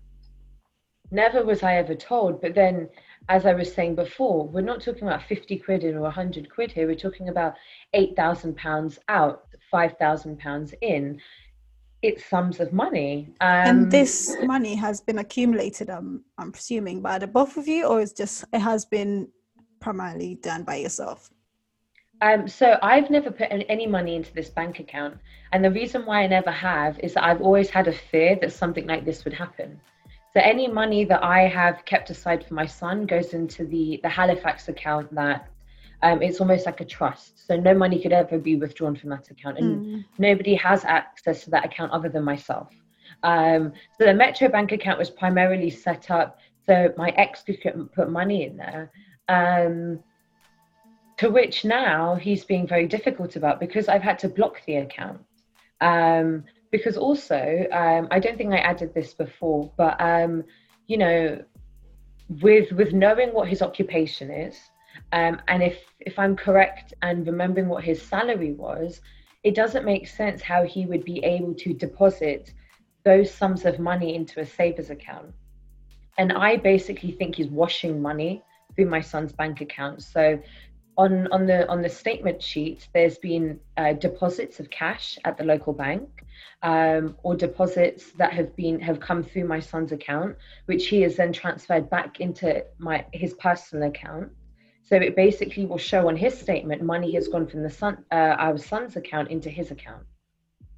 Never 1.09 1.45
was 1.45 1.63
i 1.63 1.75
ever 1.75 1.95
told 1.95 2.41
but 2.41 2.53
then 2.53 2.89
as 3.29 3.45
i 3.45 3.53
was 3.53 3.73
saying 3.73 3.95
before 3.95 4.47
we're 4.47 4.61
not 4.61 4.81
talking 4.81 5.03
about 5.03 5.23
50 5.23 5.57
quid 5.59 5.83
in 5.83 5.95
or 5.95 6.01
100 6.01 6.49
quid 6.49 6.71
here 6.71 6.87
we're 6.87 6.95
talking 6.95 7.29
about 7.29 7.53
8000 7.93 8.55
pounds 8.55 8.99
out 9.09 9.43
5000 9.71 10.39
pounds 10.39 10.73
in 10.81 11.19
it's 12.03 12.23
sums 12.25 12.59
of 12.59 12.71
money. 12.73 13.33
Um, 13.41 13.67
and 13.67 13.91
this 13.91 14.37
money 14.43 14.75
has 14.75 15.01
been 15.01 15.17
accumulated, 15.17 15.89
um, 15.89 16.23
I'm 16.37 16.51
presuming, 16.51 17.01
by 17.01 17.17
the 17.17 17.27
both 17.27 17.57
of 17.57 17.67
you, 17.67 17.87
or 17.87 18.01
it's 18.01 18.13
just 18.13 18.45
it 18.53 18.59
has 18.59 18.85
been 18.85 19.27
primarily 19.79 20.35
done 20.35 20.63
by 20.63 20.75
yourself? 20.75 21.29
Um, 22.21 22.47
so 22.47 22.79
I've 22.81 23.09
never 23.09 23.29
put 23.29 23.47
any 23.51 23.85
money 23.85 24.15
into 24.15 24.33
this 24.33 24.49
bank 24.49 24.79
account, 24.79 25.17
and 25.51 25.63
the 25.63 25.71
reason 25.71 26.05
why 26.05 26.23
I 26.23 26.27
never 26.27 26.51
have 26.51 26.99
is 26.99 27.13
that 27.13 27.23
I've 27.23 27.41
always 27.41 27.69
had 27.69 27.87
a 27.87 27.93
fear 27.93 28.37
that 28.41 28.51
something 28.51 28.87
like 28.87 29.05
this 29.05 29.23
would 29.23 29.33
happen. 29.33 29.79
So 30.33 30.41
any 30.41 30.67
money 30.67 31.05
that 31.05 31.23
I 31.23 31.47
have 31.47 31.85
kept 31.85 32.09
aside 32.09 32.45
for 32.45 32.53
my 32.53 32.65
son 32.65 33.05
goes 33.05 33.33
into 33.33 33.65
the 33.65 33.99
the 34.03 34.09
Halifax 34.09 34.67
account 34.67 35.13
that 35.15 35.49
um, 36.03 36.21
it's 36.21 36.39
almost 36.39 36.65
like 36.65 36.79
a 36.81 36.85
trust. 36.85 37.47
So 37.47 37.57
no 37.57 37.73
money 37.73 37.99
could 38.01 38.13
ever 38.13 38.37
be 38.37 38.55
withdrawn 38.55 38.95
from 38.95 39.09
that 39.11 39.29
account, 39.31 39.57
and 39.57 39.85
mm. 39.85 40.05
nobody 40.17 40.55
has 40.55 40.85
access 40.85 41.43
to 41.45 41.49
that 41.51 41.65
account 41.65 41.91
other 41.91 42.09
than 42.09 42.23
myself. 42.23 42.71
Um, 43.23 43.73
so 43.97 44.05
the 44.05 44.13
Metro 44.13 44.47
Bank 44.47 44.71
account 44.71 44.99
was 44.99 45.09
primarily 45.09 45.69
set 45.69 46.11
up 46.11 46.39
so 46.65 46.93
my 46.97 47.09
ex 47.11 47.43
could 47.43 47.89
put 47.93 48.09
money 48.11 48.45
in 48.45 48.57
there. 48.57 48.91
Um, 49.29 50.03
to 51.17 51.29
which 51.29 51.65
now 51.65 52.15
he's 52.15 52.45
being 52.45 52.67
very 52.67 52.87
difficult 52.87 53.35
about 53.35 53.59
because 53.59 53.87
I've 53.87 54.03
had 54.03 54.19
to 54.19 54.29
block 54.29 54.61
the 54.67 54.75
account. 54.77 55.19
Um, 55.81 56.43
because 56.71 56.97
also, 56.97 57.65
um, 57.71 58.07
I 58.11 58.19
don't 58.19 58.37
think 58.37 58.53
I 58.53 58.57
added 58.57 58.93
this 58.93 59.13
before, 59.13 59.71
but 59.77 59.99
um, 59.99 60.43
you 60.87 60.97
know, 60.97 61.43
with 62.41 62.71
with 62.71 62.93
knowing 62.93 63.33
what 63.33 63.47
his 63.47 63.61
occupation 63.61 64.29
is, 64.31 64.57
um, 65.11 65.41
and 65.47 65.63
if 65.63 65.79
if 65.99 66.19
I'm 66.19 66.35
correct 66.35 66.93
and 67.01 67.25
remembering 67.25 67.67
what 67.67 67.83
his 67.83 68.01
salary 68.01 68.53
was, 68.53 69.01
it 69.43 69.55
doesn't 69.55 69.85
make 69.85 70.07
sense 70.07 70.41
how 70.41 70.63
he 70.63 70.85
would 70.85 71.05
be 71.05 71.23
able 71.23 71.53
to 71.55 71.73
deposit 71.73 72.53
those 73.03 73.31
sums 73.31 73.65
of 73.65 73.79
money 73.79 74.15
into 74.15 74.41
a 74.41 74.45
savers 74.45 74.89
account. 74.89 75.33
And 76.17 76.33
I 76.33 76.57
basically 76.57 77.11
think 77.11 77.35
he's 77.35 77.47
washing 77.47 78.01
money 78.01 78.43
through 78.75 78.87
my 78.87 79.01
son's 79.01 79.31
bank 79.31 79.61
account. 79.61 80.03
So 80.03 80.41
on 80.97 81.27
on 81.31 81.45
the 81.45 81.67
on 81.69 81.81
the 81.81 81.89
statement 81.89 82.41
sheet, 82.41 82.87
there's 82.93 83.17
been 83.19 83.59
uh, 83.77 83.93
deposits 83.93 84.59
of 84.59 84.69
cash 84.69 85.17
at 85.25 85.37
the 85.37 85.43
local 85.43 85.73
bank, 85.73 86.16
um, 86.63 87.15
or 87.23 87.35
deposits 87.35 88.11
that 88.13 88.33
have 88.33 88.55
been 88.55 88.79
have 88.79 88.99
come 88.99 89.23
through 89.23 89.45
my 89.45 89.59
son's 89.59 89.91
account, 89.91 90.35
which 90.65 90.87
he 90.87 91.01
has 91.01 91.15
then 91.15 91.33
transferred 91.33 91.89
back 91.89 92.19
into 92.19 92.63
my 92.77 93.05
his 93.13 93.33
personal 93.35 93.87
account. 93.89 94.31
So 94.83 94.95
it 94.95 95.15
basically 95.15 95.65
will 95.65 95.77
show 95.77 96.07
on 96.07 96.15
his 96.15 96.37
statement 96.37 96.81
money 96.81 97.11
has 97.15 97.27
gone 97.27 97.45
from 97.45 97.61
the 97.61 97.69
son, 97.69 98.05
uh, 98.11 98.35
our 98.39 98.57
son's 98.57 98.95
account 98.95 99.29
into 99.29 99.49
his 99.49 99.71
account, 99.71 100.03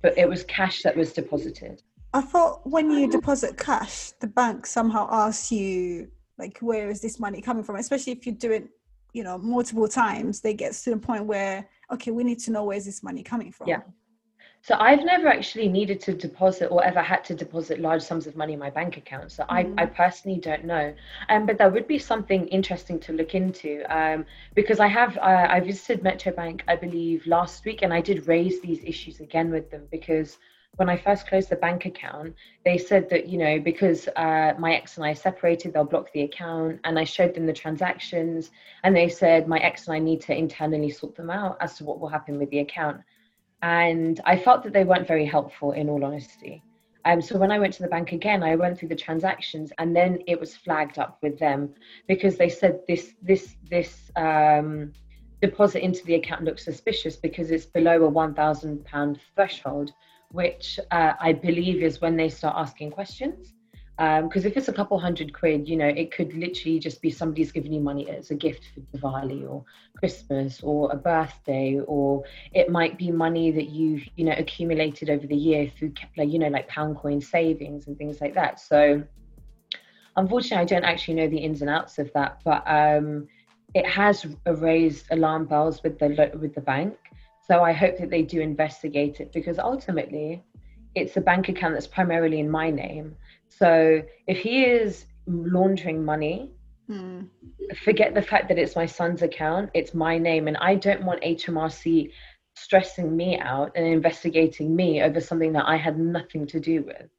but 0.01 0.17
it 0.17 0.27
was 0.27 0.43
cash 0.45 0.81
that 0.81 0.97
was 0.97 1.13
deposited. 1.13 1.81
I 2.11 2.21
thought 2.21 2.67
when 2.67 2.89
you 2.89 3.07
deposit 3.07 3.55
cash, 3.55 4.11
the 4.19 4.25
bank 4.25 4.65
somehow 4.65 5.07
asks 5.11 5.51
you 5.51 6.09
like, 6.39 6.57
where 6.59 6.89
is 6.89 7.01
this 7.01 7.19
money 7.19 7.39
coming 7.39 7.63
from? 7.63 7.75
Especially 7.75 8.13
if 8.13 8.25
you 8.25 8.31
do 8.31 8.51
it, 8.51 8.67
you 9.13 9.23
know, 9.23 9.37
multiple 9.37 9.87
times, 9.87 10.41
they 10.41 10.55
get 10.55 10.73
to 10.73 10.89
the 10.89 10.97
point 10.97 11.25
where 11.25 11.69
okay, 11.91 12.11
we 12.11 12.23
need 12.23 12.39
to 12.39 12.51
know 12.51 12.63
where's 12.63 12.85
this 12.85 13.03
money 13.03 13.23
coming 13.23 13.51
from. 13.51 13.67
Yeah. 13.67 13.81
So 14.61 14.75
I've 14.77 15.03
never 15.05 15.27
actually 15.27 15.69
needed 15.69 16.01
to 16.01 16.13
deposit 16.13 16.67
or 16.67 16.83
ever 16.83 17.01
had 17.01 17.23
to 17.25 17.33
deposit 17.33 17.79
large 17.79 18.01
sums 18.01 18.27
of 18.27 18.35
money 18.35 18.53
in 18.53 18.59
my 18.59 18.69
bank 18.69 18.97
account. 18.97 19.31
So 19.31 19.43
mm. 19.43 19.73
I, 19.77 19.83
I 19.83 19.85
personally 19.85 20.39
don't 20.39 20.65
know. 20.65 20.93
Um, 21.29 21.45
but 21.45 21.57
that 21.57 21.71
would 21.71 21.87
be 21.87 21.97
something 21.97 22.47
interesting 22.47 22.99
to 23.01 23.13
look 23.13 23.35
into 23.35 23.83
um, 23.89 24.25
because 24.55 24.79
I 24.79 24.87
have 24.87 25.17
uh, 25.17 25.47
I 25.49 25.59
visited 25.61 26.03
Metro 26.03 26.33
Bank 26.33 26.63
I 26.67 26.75
believe 26.75 27.25
last 27.25 27.63
week 27.65 27.81
and 27.83 27.93
I 27.93 28.01
did 28.01 28.27
raise 28.27 28.61
these 28.61 28.83
issues 28.83 29.21
again 29.21 29.49
with 29.49 29.71
them 29.71 29.87
because 29.91 30.37
when 30.75 30.89
I 30.89 30.97
first 30.97 31.27
closed 31.27 31.49
the 31.49 31.55
bank 31.55 31.85
account, 31.85 32.35
they 32.63 32.77
said 32.77 33.09
that, 33.09 33.27
you 33.27 33.37
know, 33.37 33.59
because 33.59 34.07
uh, 34.15 34.53
my 34.57 34.75
ex 34.75 34.97
and 34.97 35.05
I 35.05 35.13
separated, 35.13 35.73
they'll 35.73 35.83
block 35.83 36.11
the 36.13 36.21
account. 36.21 36.79
And 36.83 36.97
I 36.97 37.03
showed 37.03 37.33
them 37.33 37.45
the 37.45 37.53
transactions. 37.53 38.51
And 38.83 38.95
they 38.95 39.09
said, 39.09 39.47
my 39.47 39.57
ex 39.59 39.87
and 39.87 39.95
I 39.95 39.99
need 39.99 40.21
to 40.21 40.37
internally 40.37 40.91
sort 40.91 41.15
them 41.15 41.29
out 41.29 41.57
as 41.59 41.75
to 41.77 41.83
what 41.83 41.99
will 41.99 42.07
happen 42.07 42.37
with 42.37 42.49
the 42.51 42.59
account 42.59 43.01
and 43.61 44.19
I 44.25 44.37
felt 44.37 44.63
that 44.63 44.73
they 44.73 44.83
weren't 44.83 45.07
very 45.07 45.25
helpful 45.25 45.73
in 45.73 45.89
all 45.89 46.03
honesty. 46.03 46.63
Um, 47.05 47.21
so 47.21 47.37
when 47.37 47.51
I 47.51 47.59
went 47.59 47.73
to 47.75 47.81
the 47.81 47.87
bank 47.87 48.11
again, 48.11 48.43
I 48.43 48.55
went 48.55 48.77
through 48.77 48.89
the 48.89 48.95
transactions, 48.95 49.71
and 49.77 49.95
then 49.95 50.19
it 50.27 50.39
was 50.39 50.55
flagged 50.55 50.99
up 50.99 51.17
with 51.21 51.39
them 51.39 51.73
because 52.07 52.35
they 52.37 52.49
said 52.49 52.81
this 52.87 53.15
this 53.21 53.55
this 53.69 54.11
um, 54.15 54.91
deposit 55.41 55.83
into 55.83 56.05
the 56.05 56.15
account 56.15 56.43
looks 56.43 56.65
suspicious 56.65 57.15
because 57.15 57.51
it's 57.51 57.65
below 57.65 58.03
a 58.03 58.09
one 58.09 58.33
thousand 58.33 58.83
pound 58.85 59.19
threshold, 59.35 59.93
which 60.31 60.79
uh, 60.91 61.13
I 61.19 61.33
believe 61.33 61.81
is 61.81 62.01
when 62.01 62.17
they 62.17 62.29
start 62.29 62.55
asking 62.57 62.91
questions 62.91 63.53
because 63.99 64.45
um, 64.45 64.51
if 64.51 64.55
it's 64.55 64.69
a 64.69 64.73
couple 64.73 64.97
hundred 64.97 65.33
quid, 65.33 65.67
you 65.67 65.75
know, 65.75 65.87
it 65.87 66.09
could 66.13 66.33
literally 66.33 66.79
just 66.79 67.01
be 67.01 67.09
somebody's 67.09 67.51
giving 67.51 67.73
you 67.73 67.81
money 67.81 68.09
as 68.09 68.31
a 68.31 68.35
gift 68.35 68.63
for 68.73 68.79
Diwali 68.97 69.45
or 69.49 69.65
Christmas 69.97 70.61
or 70.63 70.89
a 70.93 70.95
birthday, 70.95 71.81
or 71.85 72.23
it 72.53 72.71
might 72.71 72.97
be 72.97 73.11
money 73.11 73.51
that 73.51 73.67
you've, 73.67 74.03
you 74.15 74.23
know, 74.23 74.33
accumulated 74.37 75.09
over 75.09 75.27
the 75.27 75.35
year 75.35 75.69
through, 75.77 75.91
like, 76.15 76.29
you 76.29 76.39
know, 76.39 76.47
like 76.47 76.69
pound 76.69 76.95
coin 76.95 77.19
savings 77.19 77.87
and 77.87 77.97
things 77.97 78.21
like 78.21 78.33
that. 78.35 78.61
So, 78.61 79.03
unfortunately, 80.15 80.61
I 80.61 80.65
don't 80.65 80.85
actually 80.85 81.15
know 81.15 81.27
the 81.27 81.39
ins 81.39 81.59
and 81.59 81.69
outs 81.69 81.99
of 81.99 82.09
that, 82.13 82.39
but 82.45 82.63
um, 82.67 83.27
it 83.73 83.85
has 83.85 84.25
raised 84.45 85.07
alarm 85.11 85.43
bells 85.43 85.83
with 85.83 85.99
the 85.99 86.31
with 86.39 86.55
the 86.55 86.61
bank. 86.61 86.95
So 87.45 87.63
I 87.63 87.73
hope 87.73 87.97
that 87.97 88.09
they 88.09 88.21
do 88.21 88.39
investigate 88.39 89.19
it 89.19 89.33
because 89.33 89.59
ultimately, 89.59 90.41
it's 90.95 91.17
a 91.17 91.21
bank 91.21 91.49
account 91.49 91.73
that's 91.73 91.87
primarily 91.87 92.39
in 92.39 92.49
my 92.49 92.71
name 92.71 93.17
so 93.49 94.01
if 94.27 94.37
he 94.37 94.63
is 94.63 95.05
laundering 95.27 96.03
money, 96.03 96.51
mm. 96.89 97.27
forget 97.83 98.13
the 98.13 98.21
fact 98.21 98.47
that 98.49 98.57
it's 98.57 98.75
my 98.75 98.85
son's 98.85 99.21
account, 99.21 99.69
it's 99.73 99.93
my 99.93 100.17
name, 100.17 100.47
and 100.47 100.57
I 100.57 100.75
don't 100.75 101.03
want 101.03 101.21
HMRC 101.21 102.11
stressing 102.55 103.15
me 103.15 103.39
out 103.39 103.71
and 103.75 103.85
investigating 103.85 104.75
me 104.75 105.01
over 105.01 105.19
something 105.19 105.53
that 105.53 105.65
I 105.65 105.77
had 105.77 105.99
nothing 105.99 106.45
to 106.47 106.59
do 106.59 106.83
with. 106.83 107.09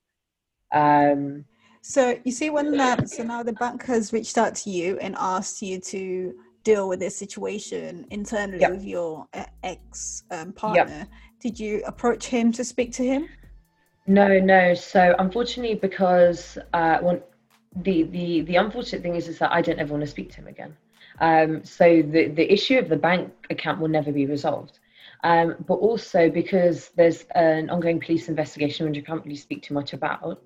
Um, 0.73 1.45
so 1.83 2.19
you 2.25 2.33
see, 2.33 2.51
when 2.51 2.77
that 2.77 3.09
so 3.09 3.23
now 3.23 3.43
the 3.43 3.55
bank 3.55 3.85
has 3.87 4.13
reached 4.13 4.37
out 4.37 4.55
to 4.57 4.71
you 4.71 4.99
and 4.99 5.17
asked 5.19 5.63
you 5.63 5.81
to 5.81 6.35
deal 6.63 6.89
with 6.89 7.01
this 7.01 7.17
situation 7.17 8.07
internally 8.11 8.61
yep. 8.61 8.73
with 8.73 8.85
your 8.85 9.27
uh, 9.33 9.47
ex 9.63 10.25
um, 10.31 10.53
partner, 10.53 10.99
yep. 10.99 11.09
did 11.41 11.59
you 11.59 11.83
approach 11.87 12.27
him 12.27 12.53
to 12.53 12.65
speak 12.65 12.93
to 12.93 13.05
him? 13.05 13.29
No, 14.11 14.40
no. 14.40 14.75
So 14.75 15.14
unfortunately, 15.21 15.76
because 15.76 16.59
uh, 16.73 16.99
one, 16.99 17.23
the 17.76 18.02
the 18.02 18.40
the 18.40 18.57
unfortunate 18.57 19.02
thing 19.02 19.14
is 19.14 19.29
is 19.29 19.38
that 19.38 19.52
I 19.52 19.62
don't 19.62 19.79
ever 19.79 19.93
want 19.93 20.00
to 20.00 20.11
speak 20.11 20.31
to 20.31 20.37
him 20.38 20.49
again. 20.49 20.76
Um, 21.21 21.64
so 21.64 21.85
the 22.02 22.26
the 22.26 22.52
issue 22.52 22.76
of 22.76 22.88
the 22.88 22.97
bank 22.97 23.33
account 23.50 23.81
will 23.81 23.87
never 23.88 24.11
be 24.11 24.26
resolved. 24.26 24.81
Um, 25.23 25.55
but 25.64 25.75
also 25.75 26.29
because 26.29 26.88
there's 26.97 27.25
an 27.37 27.71
ongoing 27.71 28.00
police 28.00 28.29
investigation 28.29 28.88
which 28.88 28.99
I 28.99 29.02
can't 29.02 29.25
really 29.25 29.37
speak 29.37 29.62
too 29.62 29.75
much 29.75 29.93
about. 29.93 30.43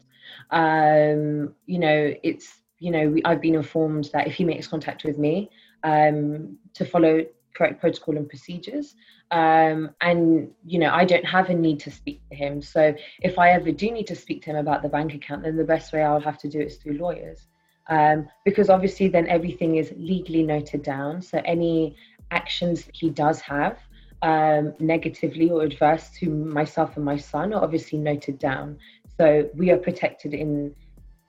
Um, 0.50 1.54
you 1.64 1.78
know, 1.78 2.12
it's 2.22 2.60
you 2.80 2.90
know, 2.90 3.08
we, 3.08 3.24
I've 3.24 3.40
been 3.40 3.54
informed 3.54 4.10
that 4.12 4.26
if 4.26 4.34
he 4.34 4.44
makes 4.44 4.66
contact 4.66 5.04
with 5.04 5.16
me, 5.16 5.48
um, 5.84 6.58
to 6.74 6.84
follow 6.84 7.24
correct 7.56 7.80
protocol 7.80 8.16
and 8.16 8.28
procedures. 8.28 8.94
Um, 9.30 9.90
and 10.00 10.50
you 10.64 10.78
know, 10.78 10.92
I 10.92 11.04
don't 11.04 11.24
have 11.24 11.50
a 11.50 11.54
need 11.54 11.80
to 11.80 11.90
speak 11.90 12.20
to 12.30 12.36
him. 12.36 12.62
So 12.62 12.94
if 13.20 13.38
I 13.38 13.50
ever 13.50 13.72
do 13.72 13.90
need 13.90 14.06
to 14.08 14.16
speak 14.16 14.42
to 14.44 14.50
him 14.50 14.56
about 14.56 14.82
the 14.82 14.88
bank 14.88 15.14
account, 15.14 15.42
then 15.42 15.56
the 15.56 15.64
best 15.64 15.92
way 15.92 16.02
I'll 16.02 16.20
have 16.20 16.38
to 16.38 16.48
do 16.48 16.60
it 16.60 16.66
is 16.66 16.76
through 16.76 16.98
lawyers. 16.98 17.46
Um, 17.88 18.28
because 18.44 18.70
obviously 18.70 19.08
then 19.08 19.26
everything 19.28 19.76
is 19.76 19.92
legally 19.96 20.42
noted 20.42 20.82
down. 20.82 21.20
So 21.20 21.40
any 21.44 21.96
actions 22.30 22.88
he 22.92 23.10
does 23.10 23.40
have 23.40 23.78
um, 24.22 24.72
negatively 24.78 25.50
or 25.50 25.62
adverse 25.62 26.10
to 26.18 26.30
myself 26.30 26.96
and 26.96 27.04
my 27.04 27.16
son 27.16 27.52
are 27.52 27.62
obviously 27.62 27.98
noted 27.98 28.38
down. 28.38 28.78
So 29.18 29.48
we 29.54 29.70
are 29.70 29.76
protected 29.76 30.34
in 30.34 30.74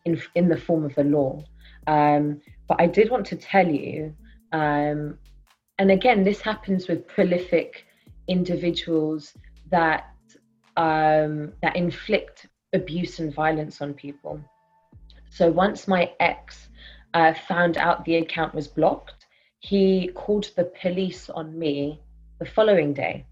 in 0.05 0.21
in 0.35 0.47
the 0.47 0.57
form 0.57 0.85
of 0.85 0.95
the 0.95 1.03
law. 1.03 1.43
Um, 1.87 2.41
but 2.67 2.81
I 2.81 2.87
did 2.87 3.11
want 3.11 3.25
to 3.27 3.35
tell 3.35 3.67
you, 3.67 4.15
um, 4.51 5.17
and 5.77 5.91
again, 5.91 6.23
this 6.23 6.41
happens 6.41 6.87
with 6.87 7.07
prolific 7.07 7.85
individuals 8.27 9.33
that 9.71 10.11
um, 10.77 11.53
that 11.61 11.75
inflict 11.75 12.47
abuse 12.73 13.19
and 13.19 13.33
violence 13.33 13.81
on 13.81 13.93
people. 13.93 14.39
So 15.29 15.49
once 15.49 15.87
my 15.87 16.11
ex 16.19 16.69
uh, 17.13 17.33
found 17.33 17.77
out 17.77 18.05
the 18.05 18.17
account 18.17 18.53
was 18.53 18.67
blocked, 18.67 19.25
he 19.59 20.11
called 20.13 20.51
the 20.55 20.65
police 20.81 21.29
on 21.29 21.57
me 21.57 22.01
the 22.39 22.45
following 22.45 22.93
day. 22.93 23.25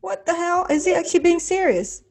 What 0.00 0.26
the 0.26 0.34
hell? 0.34 0.66
Is 0.70 0.84
he 0.86 0.94
actually 0.94 1.20
being 1.20 1.40
serious? 1.40 2.02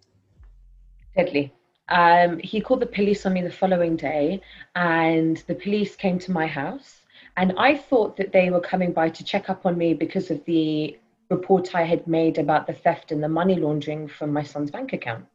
Deadly. 1.16 1.54
Um, 1.90 2.38
he 2.38 2.62
called 2.62 2.82
the 2.82 2.86
police 2.86 3.26
on 3.26 3.34
me 3.34 3.42
the 3.42 3.52
following 3.52 3.96
day, 3.96 4.42
and 4.76 5.38
the 5.48 5.56
police 5.56 5.96
came 5.96 6.20
to 6.20 6.32
my 6.32 6.46
house. 6.46 7.02
And 7.40 7.54
I 7.58 7.78
thought 7.78 8.18
that 8.18 8.34
they 8.34 8.50
were 8.50 8.60
coming 8.60 8.92
by 8.92 9.08
to 9.08 9.24
check 9.24 9.50
up 9.50 9.66
on 9.66 9.78
me 9.78 9.94
because 9.94 10.30
of 10.30 10.44
the 10.44 11.00
report 11.30 11.74
I 11.74 11.84
had 11.84 12.06
made 12.06 12.38
about 12.38 12.68
the 12.68 12.74
theft 12.74 13.14
and 13.14 13.24
the 13.24 13.30
money 13.30 13.56
laundering 13.56 14.10
from 14.10 14.34
my 14.34 14.44
son's 14.44 14.72
bank 14.72 14.92
account. 14.92 15.26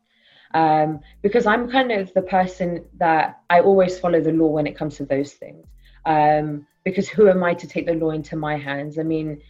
Um, 0.52 1.00
because 1.23 1.46
I'm 1.46 1.70
kind 1.70 1.90
of 1.92 2.12
the 2.12 2.20
person 2.20 2.84
that 2.99 3.40
I 3.49 3.61
always 3.61 3.99
follow 3.99 4.20
the 4.20 4.32
law 4.32 4.49
when 4.49 4.66
it 4.66 4.76
comes 4.76 4.99
to 4.99 5.06
those 5.06 5.32
things. 5.32 5.66
Um, 6.04 6.66
because 6.84 7.08
who 7.08 7.30
am 7.30 7.42
I 7.42 7.54
to 7.54 7.66
take 7.66 7.87
the 7.87 7.94
law 7.94 8.11
into 8.11 8.37
my 8.37 8.58
hands? 8.58 8.99
I 8.99 9.02
mean, 9.02 9.40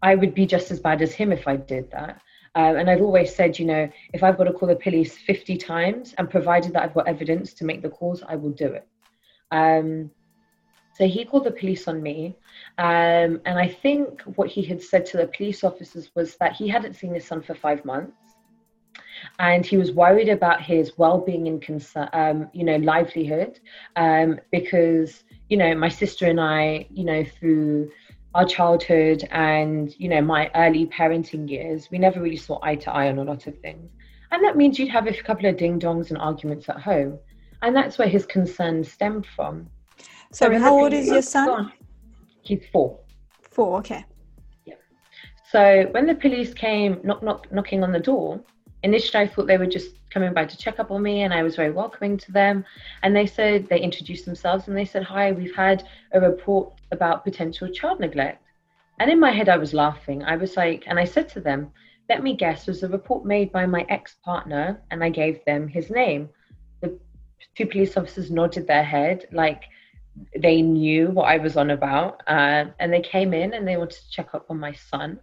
I 0.00 0.14
would 0.14 0.36
be 0.36 0.46
just 0.46 0.70
as 0.70 0.78
bad 0.78 1.02
as 1.02 1.12
him 1.12 1.32
if 1.32 1.48
I 1.48 1.56
did 1.56 1.90
that. 1.90 2.20
Um, 2.54 2.76
and 2.76 2.88
I've 2.88 3.02
always 3.02 3.34
said, 3.34 3.58
you 3.58 3.66
know, 3.66 3.90
if 4.12 4.22
I've 4.22 4.38
got 4.38 4.44
to 4.44 4.52
call 4.52 4.68
the 4.68 4.76
police 4.76 5.18
50 5.18 5.56
times 5.56 6.14
and 6.16 6.30
provided 6.30 6.74
that 6.74 6.84
I've 6.84 6.94
got 6.94 7.08
evidence 7.08 7.54
to 7.54 7.64
make 7.64 7.82
the 7.82 7.90
calls, 7.90 8.22
I 8.22 8.36
will 8.36 8.52
do 8.52 8.66
it. 8.66 8.86
Um, 9.50 10.12
so 10.94 11.08
he 11.08 11.24
called 11.24 11.44
the 11.44 11.50
police 11.50 11.88
on 11.88 12.02
me. 12.02 12.36
Um, 12.78 13.40
and 13.44 13.58
I 13.58 13.68
think 13.68 14.22
what 14.36 14.48
he 14.48 14.62
had 14.62 14.80
said 14.80 15.04
to 15.06 15.16
the 15.16 15.26
police 15.26 15.64
officers 15.64 16.10
was 16.14 16.36
that 16.36 16.52
he 16.52 16.68
hadn't 16.68 16.94
seen 16.94 17.14
his 17.14 17.26
son 17.26 17.42
for 17.42 17.54
five 17.54 17.84
months. 17.84 18.16
And 19.40 19.66
he 19.66 19.76
was 19.76 19.90
worried 19.90 20.28
about 20.28 20.62
his 20.62 20.96
well-being 20.96 21.48
and 21.48 21.60
concern, 21.60 22.08
um, 22.12 22.48
you 22.52 22.64
know, 22.64 22.76
livelihood, 22.76 23.58
um, 23.96 24.38
because 24.52 25.24
you 25.48 25.56
know 25.56 25.74
my 25.74 25.88
sister 25.88 26.26
and 26.26 26.40
I, 26.40 26.86
you 26.90 27.04
know, 27.04 27.24
through 27.24 27.90
our 28.34 28.44
childhood 28.44 29.26
and 29.30 29.94
you 29.98 30.08
know 30.08 30.20
my 30.20 30.50
early 30.56 30.86
parenting 30.86 31.48
years 31.48 31.88
we 31.92 31.98
never 31.98 32.20
really 32.20 32.36
saw 32.36 32.58
eye 32.62 32.74
to 32.74 32.90
eye 32.90 33.08
on 33.08 33.18
a 33.18 33.22
lot 33.22 33.46
of 33.46 33.56
things 33.60 33.92
and 34.32 34.42
that 34.42 34.56
means 34.56 34.76
you'd 34.76 34.88
have 34.88 35.06
a 35.06 35.22
couple 35.22 35.48
of 35.48 35.56
ding 35.56 35.78
dongs 35.78 36.08
and 36.08 36.18
arguments 36.18 36.68
at 36.68 36.80
home 36.80 37.16
and 37.62 37.76
that's 37.76 37.96
where 37.96 38.08
his 38.08 38.26
concern 38.26 38.82
stemmed 38.82 39.24
from 39.36 39.70
sorry 40.34 40.56
so 40.56 40.62
how 40.62 40.78
old 40.78 40.92
is 40.92 41.06
your 41.08 41.22
son? 41.22 41.72
he's 42.42 42.62
four. 42.72 42.98
Four 43.50 43.78
okay. 43.78 44.04
Yeah. 44.64 44.74
So 45.50 45.86
when 45.92 46.06
the 46.06 46.14
police 46.14 46.52
came 46.52 47.00
knock 47.04 47.22
knock 47.22 47.50
knocking 47.52 47.82
on 47.82 47.92
the 47.92 48.00
door 48.00 48.40
initially 48.82 49.24
i 49.24 49.26
thought 49.26 49.46
they 49.46 49.56
were 49.56 49.72
just 49.78 49.90
coming 50.10 50.34
by 50.34 50.44
to 50.44 50.58
check 50.58 50.78
up 50.78 50.90
on 50.90 51.02
me 51.02 51.22
and 51.22 51.32
i 51.32 51.42
was 51.42 51.56
very 51.56 51.72
welcoming 51.72 52.16
to 52.18 52.32
them. 52.32 52.64
And 53.02 53.16
they 53.16 53.26
said 53.26 53.66
they 53.68 53.80
introduced 53.80 54.26
themselves 54.26 54.68
and 54.68 54.76
they 54.76 54.84
said 54.84 55.02
hi 55.02 55.32
we've 55.32 55.54
had 55.54 55.88
a 56.12 56.20
report 56.20 56.74
about 56.92 57.24
potential 57.24 57.68
child 57.68 58.00
neglect. 58.00 58.40
And 59.00 59.10
in 59.10 59.18
my 59.18 59.32
head, 59.32 59.48
I 59.48 59.56
was 59.56 59.74
laughing. 59.74 60.22
I 60.22 60.36
was 60.36 60.56
like, 60.56 60.84
and 60.86 60.98
I 60.98 61.04
said 61.04 61.28
to 61.30 61.40
them, 61.40 61.72
let 62.08 62.22
me 62.22 62.36
guess, 62.36 62.66
was 62.66 62.82
a 62.82 62.88
report 62.88 63.24
made 63.24 63.50
by 63.50 63.66
my 63.66 63.84
ex 63.88 64.16
partner, 64.24 64.80
and 64.90 65.02
I 65.02 65.08
gave 65.08 65.44
them 65.44 65.66
his 65.66 65.90
name. 65.90 66.28
The 66.80 66.98
two 67.56 67.66
police 67.66 67.96
officers 67.96 68.30
nodded 68.30 68.66
their 68.66 68.84
head, 68.84 69.26
like 69.32 69.64
they 70.36 70.62
knew 70.62 71.08
what 71.10 71.24
I 71.24 71.38
was 71.38 71.56
on 71.56 71.70
about. 71.70 72.22
Uh, 72.26 72.66
and 72.78 72.92
they 72.92 73.00
came 73.00 73.34
in 73.34 73.54
and 73.54 73.66
they 73.66 73.76
wanted 73.76 74.00
to 74.00 74.10
check 74.10 74.34
up 74.34 74.46
on 74.50 74.58
my 74.58 74.72
son. 74.72 75.20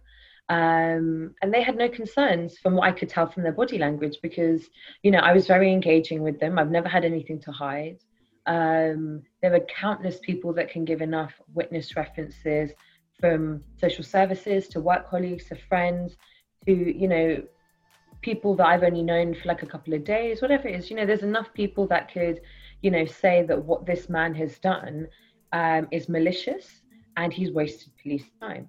Um, 0.48 1.34
and 1.40 1.52
they 1.52 1.62
had 1.62 1.76
no 1.76 1.88
concerns 1.88 2.58
from 2.58 2.74
what 2.74 2.88
I 2.88 2.92
could 2.92 3.08
tell 3.08 3.26
from 3.26 3.42
their 3.42 3.52
body 3.52 3.78
language 3.78 4.18
because, 4.22 4.68
you 5.02 5.10
know, 5.10 5.20
I 5.20 5.32
was 5.32 5.46
very 5.46 5.72
engaging 5.72 6.22
with 6.22 6.40
them. 6.40 6.58
I've 6.58 6.70
never 6.70 6.88
had 6.88 7.04
anything 7.04 7.40
to 7.40 7.52
hide. 7.52 7.98
Um, 8.46 9.22
there 9.40 9.54
are 9.54 9.60
countless 9.60 10.18
people 10.18 10.52
that 10.54 10.68
can 10.68 10.84
give 10.84 11.00
enough 11.00 11.32
witness 11.54 11.96
references 11.96 12.72
from 13.20 13.62
social 13.80 14.04
services 14.04 14.68
to 14.68 14.80
work 14.80 15.08
colleagues 15.08 15.46
to 15.46 15.54
friends 15.54 16.16
to, 16.66 16.72
you 16.72 17.08
know, 17.08 17.42
people 18.20 18.54
that 18.56 18.66
I've 18.66 18.82
only 18.82 19.02
known 19.02 19.34
for 19.34 19.48
like 19.48 19.62
a 19.62 19.66
couple 19.66 19.94
of 19.94 20.04
days, 20.04 20.42
whatever 20.42 20.68
it 20.68 20.76
is. 20.76 20.90
You 20.90 20.96
know, 20.96 21.06
there's 21.06 21.22
enough 21.22 21.52
people 21.54 21.86
that 21.88 22.12
could, 22.12 22.40
you 22.82 22.90
know, 22.90 23.04
say 23.04 23.44
that 23.44 23.64
what 23.64 23.86
this 23.86 24.08
man 24.08 24.34
has 24.34 24.58
done 24.58 25.08
um, 25.52 25.88
is 25.90 26.08
malicious 26.08 26.82
and 27.16 27.32
he's 27.32 27.52
wasted 27.52 27.92
police 28.02 28.24
time. 28.40 28.68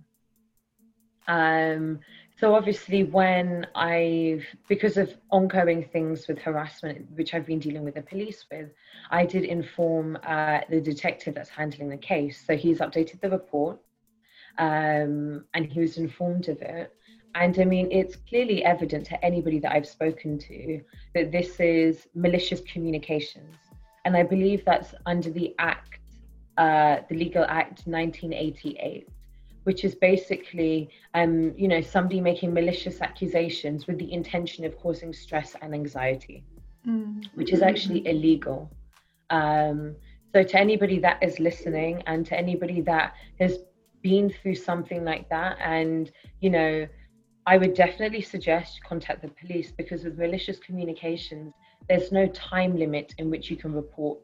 Um, 1.27 1.99
so 2.39 2.55
obviously, 2.55 3.03
when 3.03 3.67
I've 3.75 4.45
because 4.67 4.97
of 4.97 5.15
ongoing 5.31 5.83
things 5.83 6.27
with 6.27 6.39
harassment, 6.39 7.09
which 7.11 7.33
I've 7.33 7.45
been 7.45 7.59
dealing 7.59 7.83
with 7.83 7.95
the 7.95 8.01
police 8.01 8.45
with, 8.51 8.69
I 9.11 9.25
did 9.25 9.45
inform 9.45 10.17
uh, 10.23 10.61
the 10.69 10.81
detective 10.81 11.35
that's 11.35 11.49
handling 11.49 11.89
the 11.89 11.97
case. 11.97 12.43
So 12.45 12.57
he's 12.57 12.79
updated 12.79 13.21
the 13.21 13.29
report, 13.29 13.79
um, 14.57 15.45
and 15.53 15.65
he 15.65 15.79
was 15.79 15.97
informed 15.97 16.49
of 16.49 16.61
it. 16.61 16.91
And 17.35 17.57
I 17.59 17.65
mean, 17.65 17.87
it's 17.91 18.15
clearly 18.15 18.63
evident 18.63 19.05
to 19.07 19.25
anybody 19.25 19.59
that 19.59 19.71
I've 19.71 19.87
spoken 19.87 20.37
to 20.39 20.81
that 21.15 21.31
this 21.31 21.59
is 21.59 22.07
malicious 22.13 22.61
communications, 22.61 23.55
and 24.05 24.15
I 24.15 24.23
believe 24.23 24.65
that's 24.65 24.93
under 25.05 25.29
the 25.29 25.55
Act, 25.59 25.99
uh, 26.57 26.97
the 27.09 27.15
Legal 27.15 27.45
Act 27.45 27.87
1988 27.87 29.07
which 29.63 29.83
is 29.83 29.95
basically, 29.95 30.89
um, 31.13 31.53
you 31.57 31.67
know, 31.67 31.81
somebody 31.81 32.19
making 32.19 32.53
malicious 32.53 33.01
accusations 33.01 33.87
with 33.87 33.97
the 33.97 34.11
intention 34.11 34.65
of 34.65 34.77
causing 34.77 35.13
stress 35.13 35.55
and 35.61 35.73
anxiety, 35.73 36.43
mm. 36.85 37.25
which 37.35 37.53
is 37.53 37.61
actually 37.61 38.05
illegal. 38.07 38.69
Um, 39.29 39.95
so, 40.33 40.43
to 40.43 40.59
anybody 40.59 40.99
that 40.99 41.21
is 41.23 41.39
listening 41.39 42.03
and 42.07 42.25
to 42.25 42.37
anybody 42.37 42.81
that 42.81 43.13
has 43.39 43.59
been 44.01 44.29
through 44.29 44.55
something 44.55 45.05
like 45.05 45.29
that, 45.29 45.57
and, 45.61 46.11
you 46.41 46.49
know, 46.49 46.87
I 47.45 47.57
would 47.57 47.73
definitely 47.73 48.21
suggest 48.21 48.81
contact 48.83 49.21
the 49.21 49.29
police 49.29 49.71
because 49.71 50.03
with 50.03 50.17
malicious 50.17 50.59
communications, 50.59 51.53
there's 51.89 52.11
no 52.11 52.27
time 52.27 52.77
limit 52.77 53.13
in 53.17 53.29
which 53.29 53.49
you 53.49 53.57
can 53.57 53.73
report 53.73 54.21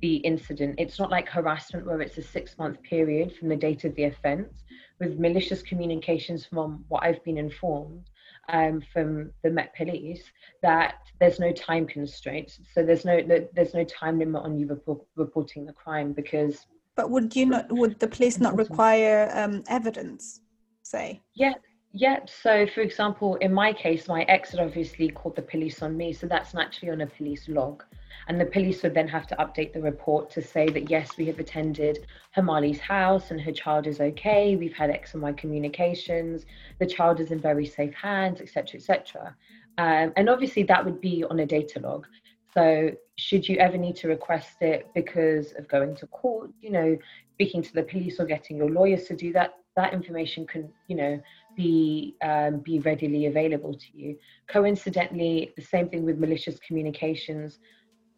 the 0.00 0.16
incident. 0.16 0.76
It's 0.78 0.98
not 0.98 1.10
like 1.10 1.28
harassment 1.28 1.86
where 1.86 2.00
it's 2.00 2.18
a 2.18 2.22
six 2.22 2.56
month 2.58 2.82
period 2.82 3.34
from 3.36 3.48
the 3.48 3.56
date 3.56 3.84
of 3.84 3.94
the 3.96 4.04
offence. 4.04 4.64
With 4.98 5.18
malicious 5.18 5.62
communications, 5.62 6.44
from 6.44 6.84
what 6.88 7.02
I've 7.02 7.24
been 7.24 7.38
informed 7.38 8.10
um, 8.50 8.82
from 8.92 9.30
the 9.42 9.50
Met 9.50 9.74
Police, 9.74 10.22
that 10.62 10.96
there's 11.20 11.38
no 11.38 11.52
time 11.52 11.86
constraints. 11.86 12.60
So 12.74 12.82
there's 12.82 13.04
no 13.04 13.22
there's 13.54 13.74
no 13.74 13.84
time 13.84 14.18
limit 14.18 14.42
on 14.42 14.58
you 14.58 14.66
report, 14.66 15.00
reporting 15.16 15.64
the 15.64 15.72
crime 15.72 16.12
because. 16.12 16.66
But 16.96 17.10
would 17.10 17.34
you 17.34 17.46
not? 17.46 17.72
Would 17.72 17.98
the 17.98 18.08
police 18.08 18.38
not 18.38 18.56
require 18.56 19.30
um, 19.34 19.62
evidence? 19.68 20.40
Say. 20.82 21.22
Yeah, 21.34 21.54
yeah. 21.92 22.20
So, 22.26 22.66
for 22.66 22.82
example, 22.82 23.36
in 23.36 23.52
my 23.52 23.72
case, 23.72 24.06
my 24.06 24.22
ex 24.22 24.52
had 24.52 24.60
obviously 24.60 25.08
called 25.08 25.36
the 25.36 25.42
police 25.42 25.82
on 25.82 25.96
me, 25.96 26.12
so 26.12 26.26
that's 26.26 26.54
naturally 26.54 26.92
on 26.92 27.00
a 27.00 27.06
police 27.06 27.48
log. 27.48 27.82
And 28.28 28.40
the 28.40 28.46
police 28.46 28.82
would 28.82 28.94
then 28.94 29.08
have 29.08 29.26
to 29.28 29.36
update 29.36 29.72
the 29.72 29.80
report 29.80 30.30
to 30.30 30.42
say 30.42 30.68
that 30.68 30.88
yes, 30.88 31.16
we 31.16 31.26
have 31.26 31.40
attended 31.40 32.06
Hamali's 32.36 32.78
house 32.78 33.32
and 33.32 33.40
her 33.40 33.50
child 33.50 33.88
is 33.88 34.00
okay. 34.00 34.54
We've 34.54 34.72
had 34.72 34.90
X 34.90 35.14
and 35.14 35.22
Y 35.22 35.32
communications. 35.32 36.46
The 36.78 36.86
child 36.86 37.18
is 37.18 37.32
in 37.32 37.40
very 37.40 37.66
safe 37.66 37.94
hands, 37.94 38.40
etc., 38.40 38.78
etc. 38.78 39.36
Um, 39.78 40.12
and 40.16 40.28
obviously, 40.28 40.62
that 40.64 40.84
would 40.84 41.00
be 41.00 41.24
on 41.24 41.40
a 41.40 41.46
data 41.46 41.80
log. 41.80 42.06
So, 42.54 42.92
should 43.16 43.48
you 43.48 43.56
ever 43.58 43.76
need 43.76 43.96
to 43.96 44.08
request 44.08 44.62
it 44.62 44.88
because 44.94 45.52
of 45.52 45.66
going 45.66 45.96
to 45.96 46.06
court, 46.06 46.50
you 46.60 46.70
know, 46.70 46.96
speaking 47.34 47.62
to 47.62 47.72
the 47.72 47.82
police 47.82 48.20
or 48.20 48.26
getting 48.26 48.58
your 48.58 48.70
lawyers 48.70 49.04
to 49.08 49.16
do 49.16 49.32
that, 49.32 49.54
that 49.76 49.92
information 49.92 50.46
can, 50.46 50.68
you 50.88 50.96
know, 50.96 51.20
be 51.56 52.16
um, 52.22 52.60
be 52.60 52.78
readily 52.80 53.26
available 53.26 53.74
to 53.74 53.86
you. 53.94 54.16
Coincidentally, 54.48 55.52
the 55.56 55.62
same 55.62 55.88
thing 55.88 56.04
with 56.04 56.18
malicious 56.18 56.58
communications 56.60 57.58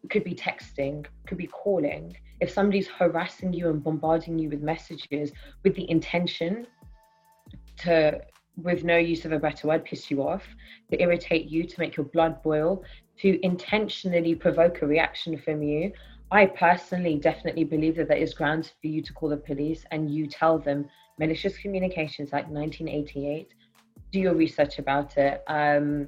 it 0.03 0.09
could 0.09 0.23
be 0.23 0.35
texting, 0.35 1.05
could 1.27 1.37
be 1.37 1.47
calling. 1.47 2.15
If 2.41 2.49
somebody's 2.49 2.87
harassing 2.87 3.53
you 3.53 3.69
and 3.69 3.81
bombarding 3.81 4.37
you 4.37 4.49
with 4.49 4.61
messages 4.61 5.31
with 5.63 5.75
the 5.75 5.89
intention 5.89 6.67
to, 7.79 8.21
with 8.57 8.83
no 8.83 8.97
use 8.97 9.23
of 9.23 9.31
a 9.31 9.39
better 9.39 9.67
word, 9.67 9.85
piss 9.85 10.11
you 10.11 10.21
off, 10.21 10.43
to 10.91 11.01
irritate 11.01 11.49
you, 11.49 11.63
to 11.63 11.79
make 11.79 11.95
your 11.95 12.05
blood 12.07 12.43
boil, 12.43 12.83
to 13.19 13.43
intentionally 13.45 14.35
provoke 14.35 14.81
a 14.81 14.87
reaction 14.87 15.37
from 15.37 15.63
you, 15.63 15.93
I 16.31 16.47
personally 16.47 17.15
definitely 17.17 17.63
believe 17.63 17.95
that 17.95 18.07
there 18.07 18.17
is 18.17 18.33
grounds 18.33 18.73
for 18.81 18.87
you 18.87 19.01
to 19.03 19.13
call 19.13 19.29
the 19.29 19.37
police 19.37 19.85
and 19.91 20.13
you 20.13 20.27
tell 20.27 20.57
them 20.59 20.89
malicious 21.19 21.57
communications 21.57 22.31
like 22.31 22.45
1988. 22.49 23.49
Do 24.11 24.19
your 24.19 24.35
research 24.35 24.79
about 24.79 25.17
it. 25.17 25.43
Um, 25.47 26.07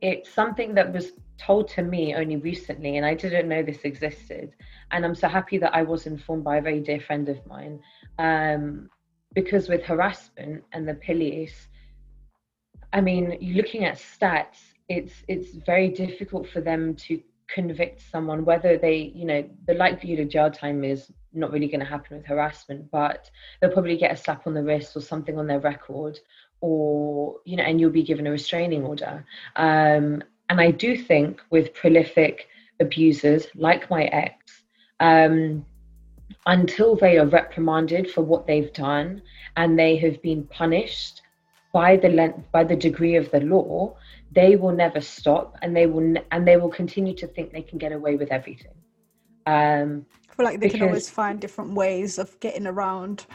it's 0.00 0.30
something 0.30 0.74
that 0.74 0.92
was 0.92 1.12
told 1.38 1.68
to 1.68 1.82
me 1.82 2.14
only 2.14 2.36
recently, 2.36 2.96
and 2.96 3.06
I 3.06 3.14
didn't 3.14 3.48
know 3.48 3.62
this 3.62 3.82
existed. 3.84 4.52
And 4.90 5.04
I'm 5.04 5.14
so 5.14 5.28
happy 5.28 5.58
that 5.58 5.74
I 5.74 5.82
was 5.82 6.06
informed 6.06 6.44
by 6.44 6.58
a 6.58 6.62
very 6.62 6.80
dear 6.80 7.00
friend 7.00 7.28
of 7.28 7.44
mine. 7.46 7.80
Um, 8.18 8.90
because 9.34 9.68
with 9.68 9.82
harassment 9.82 10.62
and 10.72 10.86
the 10.86 10.94
police, 10.94 11.68
I 12.92 13.00
mean, 13.00 13.36
looking 13.40 13.84
at 13.84 13.96
stats, 13.96 14.58
it's 14.88 15.24
it's 15.26 15.56
very 15.66 15.88
difficult 15.88 16.48
for 16.48 16.60
them 16.60 16.94
to 17.06 17.20
convict 17.48 18.00
someone, 18.10 18.44
whether 18.44 18.78
they, 18.78 19.12
you 19.14 19.24
know, 19.24 19.44
the 19.66 19.74
likelihood 19.74 20.20
of 20.20 20.28
jail 20.28 20.50
time 20.50 20.84
is 20.84 21.10
not 21.34 21.52
really 21.52 21.68
going 21.68 21.80
to 21.80 21.86
happen 21.86 22.16
with 22.16 22.26
harassment, 22.26 22.90
but 22.90 23.30
they'll 23.60 23.70
probably 23.70 23.96
get 23.96 24.12
a 24.12 24.16
slap 24.16 24.46
on 24.46 24.54
the 24.54 24.62
wrist 24.62 24.96
or 24.96 25.00
something 25.00 25.38
on 25.38 25.46
their 25.46 25.60
record, 25.60 26.18
or, 26.60 27.36
you 27.44 27.56
know, 27.56 27.62
and 27.62 27.80
you'll 27.80 27.90
be 27.90 28.02
given 28.02 28.26
a 28.26 28.30
restraining 28.30 28.84
order. 28.84 29.24
Um, 29.56 30.22
and 30.48 30.60
I 30.60 30.70
do 30.70 30.96
think 30.96 31.40
with 31.50 31.74
prolific 31.74 32.48
abusers 32.80 33.46
like 33.54 33.90
my 33.90 34.04
ex, 34.04 34.62
um, 35.00 35.64
until 36.46 36.96
they 36.96 37.18
are 37.18 37.26
reprimanded 37.26 38.10
for 38.10 38.22
what 38.22 38.46
they've 38.46 38.72
done 38.72 39.22
and 39.56 39.78
they 39.78 39.96
have 39.96 40.20
been 40.22 40.44
punished 40.44 41.22
by 41.72 41.96
the 41.96 42.08
length, 42.08 42.50
by 42.52 42.64
the 42.64 42.76
degree 42.76 43.16
of 43.16 43.30
the 43.30 43.40
law, 43.40 43.96
they 44.32 44.56
will 44.56 44.72
never 44.72 45.00
stop 45.00 45.56
and 45.62 45.76
they 45.76 45.86
will 45.86 46.00
ne- 46.00 46.24
and 46.30 46.46
they 46.46 46.56
will 46.56 46.68
continue 46.68 47.14
to 47.14 47.26
think 47.26 47.52
they 47.52 47.62
can 47.62 47.78
get 47.78 47.92
away 47.92 48.16
with 48.16 48.30
everything 48.30 48.72
um 49.46 50.04
feel 50.34 50.44
like 50.44 50.60
they 50.60 50.66
because, 50.66 50.78
can 50.78 50.88
always 50.88 51.10
find 51.10 51.40
different 51.40 51.74
ways 51.74 52.18
of 52.18 52.38
getting 52.40 52.66
around 52.66 53.26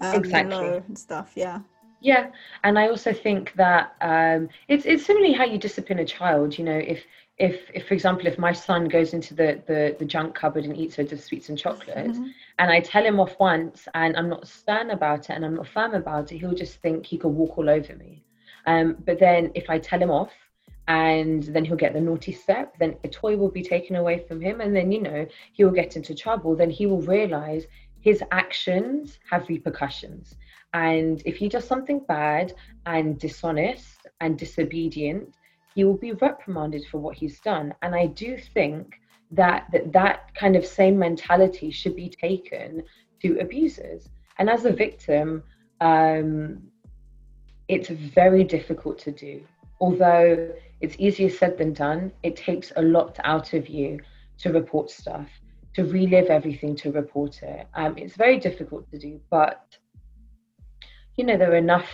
um, 0.00 0.14
exactly. 0.14 0.82
and 0.86 0.98
stuff 0.98 1.32
yeah. 1.34 1.60
Yeah 2.00 2.30
and 2.62 2.78
i 2.78 2.88
also 2.88 3.12
think 3.12 3.52
that 3.56 3.96
um 4.00 4.48
it's 4.68 4.86
it's 4.86 5.04
similarly 5.04 5.34
how 5.34 5.44
you 5.44 5.58
discipline 5.58 5.98
a 5.98 6.04
child 6.04 6.56
you 6.56 6.64
know 6.64 6.78
if 6.78 7.02
if, 7.38 7.60
if 7.72 7.86
for 7.86 7.94
example 7.94 8.26
if 8.26 8.36
my 8.38 8.52
son 8.52 8.88
goes 8.88 9.14
into 9.14 9.34
the, 9.34 9.62
the 9.66 9.96
the 9.98 10.04
junk 10.04 10.34
cupboard 10.34 10.64
and 10.64 10.76
eats 10.76 10.98
loads 10.98 11.12
of 11.12 11.20
sweets 11.20 11.48
and 11.48 11.58
chocolates 11.58 12.18
mm-hmm. 12.18 12.28
and 12.58 12.70
i 12.70 12.80
tell 12.80 13.04
him 13.04 13.18
off 13.20 13.34
once 13.38 13.86
and 13.94 14.16
i'm 14.16 14.28
not 14.28 14.46
stern 14.46 14.90
about 14.90 15.30
it 15.30 15.34
and 15.34 15.44
i'm 15.44 15.54
not 15.54 15.66
firm 15.66 15.94
about 15.94 16.30
it 16.32 16.38
he'll 16.38 16.54
just 16.54 16.76
think 16.80 17.04
he 17.06 17.18
could 17.18 17.28
walk 17.28 17.58
all 17.58 17.68
over 17.68 17.94
me. 17.96 18.22
Um, 18.66 18.96
but 19.06 19.18
then 19.18 19.50
if 19.54 19.70
I 19.70 19.78
tell 19.78 20.00
him 20.00 20.10
off 20.10 20.32
and 20.88 21.42
then 21.44 21.66
he'll 21.66 21.76
get 21.76 21.92
the 21.92 22.00
naughty 22.00 22.32
step, 22.32 22.74
then 22.78 22.96
a 23.04 23.08
toy 23.08 23.36
will 23.36 23.50
be 23.50 23.62
taken 23.62 23.96
away 23.96 24.24
from 24.26 24.40
him. 24.40 24.62
And 24.62 24.74
then, 24.74 24.90
you 24.90 25.02
know, 25.02 25.26
he 25.52 25.62
will 25.62 25.70
get 25.70 25.96
into 25.96 26.14
trouble. 26.14 26.56
Then 26.56 26.70
he 26.70 26.86
will 26.86 27.02
realize 27.02 27.66
his 28.00 28.22
actions 28.30 29.18
have 29.30 29.48
repercussions. 29.50 30.36
And 30.72 31.22
if 31.26 31.36
he 31.36 31.48
does 31.48 31.66
something 31.66 32.00
bad 32.08 32.54
and 32.86 33.18
dishonest 33.18 34.06
and 34.22 34.38
disobedient, 34.38 35.34
he 35.74 35.84
will 35.84 35.98
be 35.98 36.12
reprimanded 36.12 36.86
for 36.90 36.98
what 36.98 37.16
he's 37.16 37.38
done. 37.40 37.74
And 37.82 37.94
I 37.94 38.06
do 38.06 38.38
think 38.38 38.98
that 39.32 39.66
that, 39.72 39.92
that 39.92 40.34
kind 40.34 40.56
of 40.56 40.64
same 40.64 40.98
mentality 40.98 41.70
should 41.70 41.96
be 41.96 42.08
taken 42.08 42.82
to 43.20 43.38
abusers. 43.40 44.08
And 44.38 44.48
as 44.48 44.64
a 44.64 44.72
victim, 44.72 45.42
um, 45.82 46.62
it's 47.68 47.90
very 47.90 48.42
difficult 48.42 48.98
to 49.00 49.12
do. 49.12 49.42
Although 49.80 50.50
it's 50.80 50.96
easier 50.98 51.30
said 51.30 51.58
than 51.58 51.72
done, 51.72 52.12
it 52.22 52.36
takes 52.36 52.72
a 52.76 52.82
lot 52.82 53.18
out 53.24 53.52
of 53.52 53.68
you 53.68 54.00
to 54.38 54.52
report 54.52 54.90
stuff, 54.90 55.28
to 55.74 55.84
relive 55.84 56.26
everything, 56.26 56.76
to 56.76 56.92
report 56.92 57.42
it. 57.42 57.66
Um, 57.74 57.98
it's 57.98 58.16
very 58.16 58.38
difficult 58.38 58.90
to 58.92 58.98
do, 58.98 59.20
but 59.30 59.76
you 61.16 61.24
know, 61.24 61.36
there 61.36 61.52
are 61.52 61.56
enough 61.56 61.88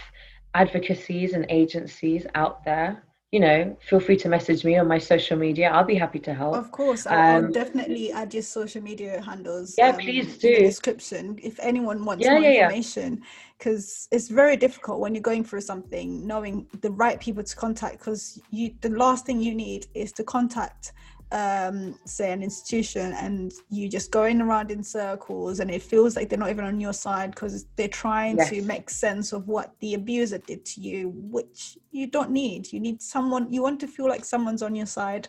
advocacies 0.53 1.33
and 1.33 1.47
agencies 1.49 2.27
out 2.35 2.65
there 2.65 3.03
you 3.35 3.41
know, 3.41 3.77
feel 3.81 3.99
free 3.99 4.17
to 4.17 4.29
message 4.29 4.65
me 4.65 4.79
on 4.79 4.87
my 4.87 4.97
social 4.97 5.37
media. 5.37 5.69
I'll 5.69 5.83
be 5.83 5.97
happy 5.97 6.21
to 6.21 6.33
help. 6.33 6.55
Of 6.55 6.71
course, 6.71 7.05
I'll, 7.05 7.47
um, 7.47 7.51
definitely 7.51 8.13
add 8.13 8.33
your 8.33 8.45
social 8.45 8.81
media 8.81 9.21
handles. 9.21 9.75
Yeah, 9.77 9.89
um, 9.89 9.97
please 9.97 10.39
do. 10.39 10.55
description 10.55 11.41
if 11.43 11.59
anyone 11.59 12.05
wants 12.05 12.25
yeah, 12.25 12.35
more 12.35 12.43
yeah, 12.43 12.67
information, 12.67 13.23
because 13.59 14.07
yeah. 14.13 14.17
it's 14.17 14.29
very 14.29 14.57
difficult 14.57 15.01
when 15.01 15.17
you're 15.17 15.29
going 15.33 15.43
through 15.43 15.63
something, 15.63 16.25
knowing 16.25 16.69
the 16.81 16.93
right 16.93 17.19
people 17.19 17.43
to 17.43 17.57
contact. 17.57 17.99
Because 17.99 18.41
you, 18.53 18.73
the 18.83 18.91
last 18.91 19.27
thing 19.27 19.41
you 19.41 19.53
need 19.53 19.89
is 19.95 20.13
to 20.13 20.23
contact 20.23 20.93
um, 21.35 21.99
say 22.05 22.31
an 22.31 22.45
institution 22.45 23.13
and 23.15 23.53
you 23.69 23.89
just 23.89 24.13
going 24.13 24.41
around 24.41 24.71
in 24.71 24.85
circles 24.85 25.59
and 25.59 25.69
it 25.69 25.83
feels 25.83 26.15
like 26.15 26.29
they're 26.29 26.39
not 26.39 26.49
even 26.49 26.65
on 26.65 26.79
your 26.79 26.93
side 26.93 27.33
because 27.33 27.67
they're 27.75 27.89
trying 27.89 28.37
yes. 28.39 28.51
to 28.51 28.63
make 28.63 28.89
sense 28.89 29.33
of 29.33 29.49
what 29.49 29.75
the 29.81 29.95
abuser 29.95 30.39
did 30.39 30.65
to 30.65 30.81
you 30.81 31.13
which 31.17 31.77
you 31.91 32.07
don't 32.07 32.31
need 32.31 32.73
you 32.73 32.79
need 32.79 33.03
someone 33.03 33.53
you 33.53 33.63
want 33.63 33.81
to 33.81 33.89
feel 33.89 34.09
like 34.09 34.25
someone's 34.25 34.63
on 34.63 34.77
your 34.77 34.87
side 34.87 35.27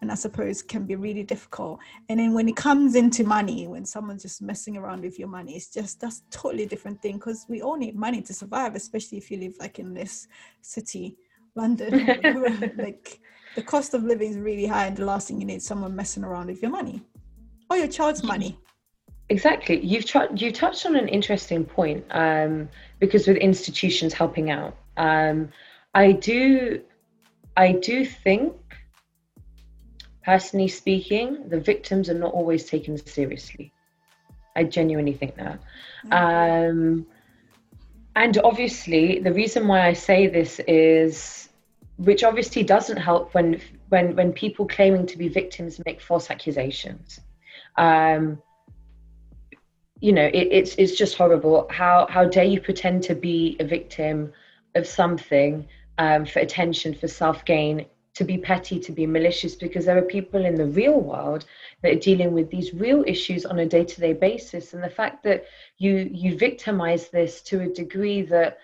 and 0.00 0.12
i 0.12 0.14
suppose 0.14 0.62
can 0.62 0.86
be 0.86 0.94
really 0.94 1.24
difficult 1.24 1.80
and 2.08 2.20
then 2.20 2.32
when 2.32 2.48
it 2.48 2.54
comes 2.54 2.94
into 2.94 3.24
money 3.24 3.66
when 3.66 3.84
someone's 3.84 4.22
just 4.22 4.40
messing 4.40 4.76
around 4.76 5.02
with 5.02 5.18
your 5.18 5.28
money 5.28 5.56
it's 5.56 5.74
just 5.74 6.00
that's 6.00 6.22
totally 6.30 6.66
different 6.66 7.02
thing 7.02 7.14
because 7.14 7.46
we 7.48 7.62
all 7.62 7.76
need 7.76 7.96
money 7.96 8.22
to 8.22 8.32
survive 8.32 8.76
especially 8.76 9.18
if 9.18 9.28
you 9.28 9.38
live 9.38 9.54
like 9.58 9.80
in 9.80 9.92
this 9.92 10.28
city 10.62 11.16
london 11.56 12.06
like 12.78 13.18
the 13.58 13.64
cost 13.64 13.92
of 13.92 14.04
living 14.04 14.30
is 14.30 14.38
really 14.38 14.66
high 14.66 14.86
and 14.86 14.96
the 14.96 15.04
last 15.04 15.26
thing 15.26 15.40
you 15.40 15.44
need 15.44 15.56
is 15.56 15.64
someone 15.64 15.96
messing 15.96 16.22
around 16.22 16.46
with 16.46 16.62
your 16.62 16.70
money 16.70 17.02
or 17.68 17.76
your 17.76 17.88
child's 17.88 18.22
money. 18.22 18.56
Exactly. 19.30 19.84
You've 19.84 20.04
tra- 20.04 20.32
you 20.32 20.52
touched 20.52 20.86
on 20.86 20.94
an 20.94 21.08
interesting 21.08 21.64
point 21.64 22.04
um, 22.12 22.68
because 23.00 23.26
with 23.26 23.36
institutions 23.38 24.12
helping 24.12 24.52
out 24.52 24.76
um, 24.96 25.48
i 25.92 26.12
do 26.12 26.80
i 27.56 27.72
do 27.72 28.04
think 28.04 28.54
personally 30.22 30.68
speaking 30.68 31.48
the 31.48 31.58
victims 31.58 32.08
are 32.08 32.20
not 32.26 32.32
always 32.32 32.64
taken 32.64 32.96
seriously. 32.96 33.72
I 34.54 34.62
genuinely 34.64 35.14
think 35.14 35.34
that. 35.34 35.58
Um, 36.12 37.06
and 38.14 38.38
obviously 38.38 39.18
the 39.18 39.32
reason 39.32 39.66
why 39.66 39.88
i 39.88 39.92
say 39.92 40.28
this 40.28 40.60
is 40.68 41.47
which 41.98 42.22
obviously 42.22 42.62
doesn't 42.62 42.96
help 42.96 43.34
when 43.34 43.60
when 43.88 44.14
when 44.14 44.32
people 44.32 44.66
claiming 44.66 45.04
to 45.06 45.18
be 45.18 45.28
victims 45.28 45.80
make 45.84 46.00
false 46.00 46.30
accusations. 46.30 47.20
Um, 47.76 48.40
you 50.00 50.12
know, 50.12 50.26
it, 50.26 50.48
it's 50.52 50.74
it's 50.76 50.96
just 50.96 51.16
horrible. 51.16 51.66
How 51.70 52.06
how 52.08 52.24
dare 52.24 52.44
you 52.44 52.60
pretend 52.60 53.02
to 53.04 53.14
be 53.14 53.56
a 53.58 53.64
victim 53.64 54.32
of 54.76 54.86
something 54.86 55.66
um, 55.98 56.24
for 56.24 56.38
attention, 56.38 56.94
for 56.94 57.08
self 57.08 57.44
gain, 57.44 57.84
to 58.14 58.22
be 58.22 58.38
petty, 58.38 58.78
to 58.78 58.92
be 58.92 59.04
malicious? 59.04 59.56
Because 59.56 59.86
there 59.86 59.98
are 59.98 60.02
people 60.02 60.44
in 60.44 60.54
the 60.54 60.66
real 60.66 61.00
world 61.00 61.46
that 61.82 61.92
are 61.92 61.98
dealing 61.98 62.32
with 62.32 62.48
these 62.48 62.72
real 62.72 63.02
issues 63.08 63.44
on 63.44 63.58
a 63.58 63.66
day 63.66 63.84
to 63.84 64.00
day 64.00 64.12
basis, 64.12 64.72
and 64.72 64.84
the 64.84 64.88
fact 64.88 65.24
that 65.24 65.46
you 65.78 66.08
you 66.12 66.38
victimize 66.38 67.08
this 67.08 67.42
to 67.42 67.62
a 67.62 67.68
degree 67.68 68.22
that 68.22 68.58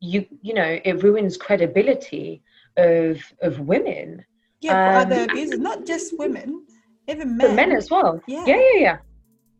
you 0.00 0.26
you 0.42 0.54
know 0.54 0.80
it 0.84 1.04
ruins 1.04 1.36
credibility 1.36 2.42
of 2.76 3.20
of 3.42 3.60
women. 3.60 4.24
Yeah, 4.60 4.72
um, 4.72 5.06
other 5.06 5.24
abusers, 5.24 5.58
not 5.58 5.86
just 5.86 6.18
women, 6.18 6.66
even 7.08 7.36
men. 7.36 7.56
men 7.56 7.72
as 7.72 7.90
well. 7.90 8.20
Yeah. 8.26 8.44
yeah, 8.46 8.56
yeah, 8.56 8.78
yeah, 8.78 8.98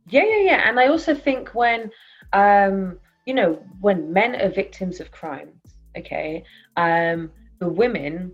yeah, 0.08 0.24
yeah, 0.24 0.42
yeah. 0.42 0.68
And 0.68 0.78
I 0.78 0.88
also 0.88 1.14
think 1.14 1.54
when, 1.54 1.90
um, 2.32 2.98
you 3.26 3.34
know, 3.34 3.62
when 3.80 4.12
men 4.12 4.36
are 4.36 4.50
victims 4.50 5.00
of 5.00 5.10
crimes, 5.10 5.54
okay, 5.96 6.44
um, 6.76 7.30
the 7.60 7.68
women 7.68 8.32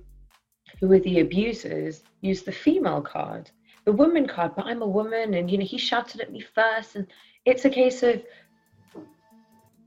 who 0.81 0.93
are 0.93 1.01
the 1.01 1.21
abusers 1.21 2.03
use 2.21 2.43
the 2.43 2.53
female 2.53 3.01
card, 3.01 3.51
the 3.85 3.93
woman 3.93 4.27
card. 4.27 4.53
But 4.57 4.67
I'm 4.67 4.83
a 4.83 4.87
woman, 4.87 5.35
and 5.35 5.51
you 5.51 5.59
know, 5.59 5.65
he 5.65 5.79
shouted 5.79 6.21
at 6.21 6.33
me 6.33 6.41
first, 6.41 6.97
and 6.97 7.07
it's 7.45 7.65
a 7.65 7.71
case 7.71 8.03
of 8.03 8.23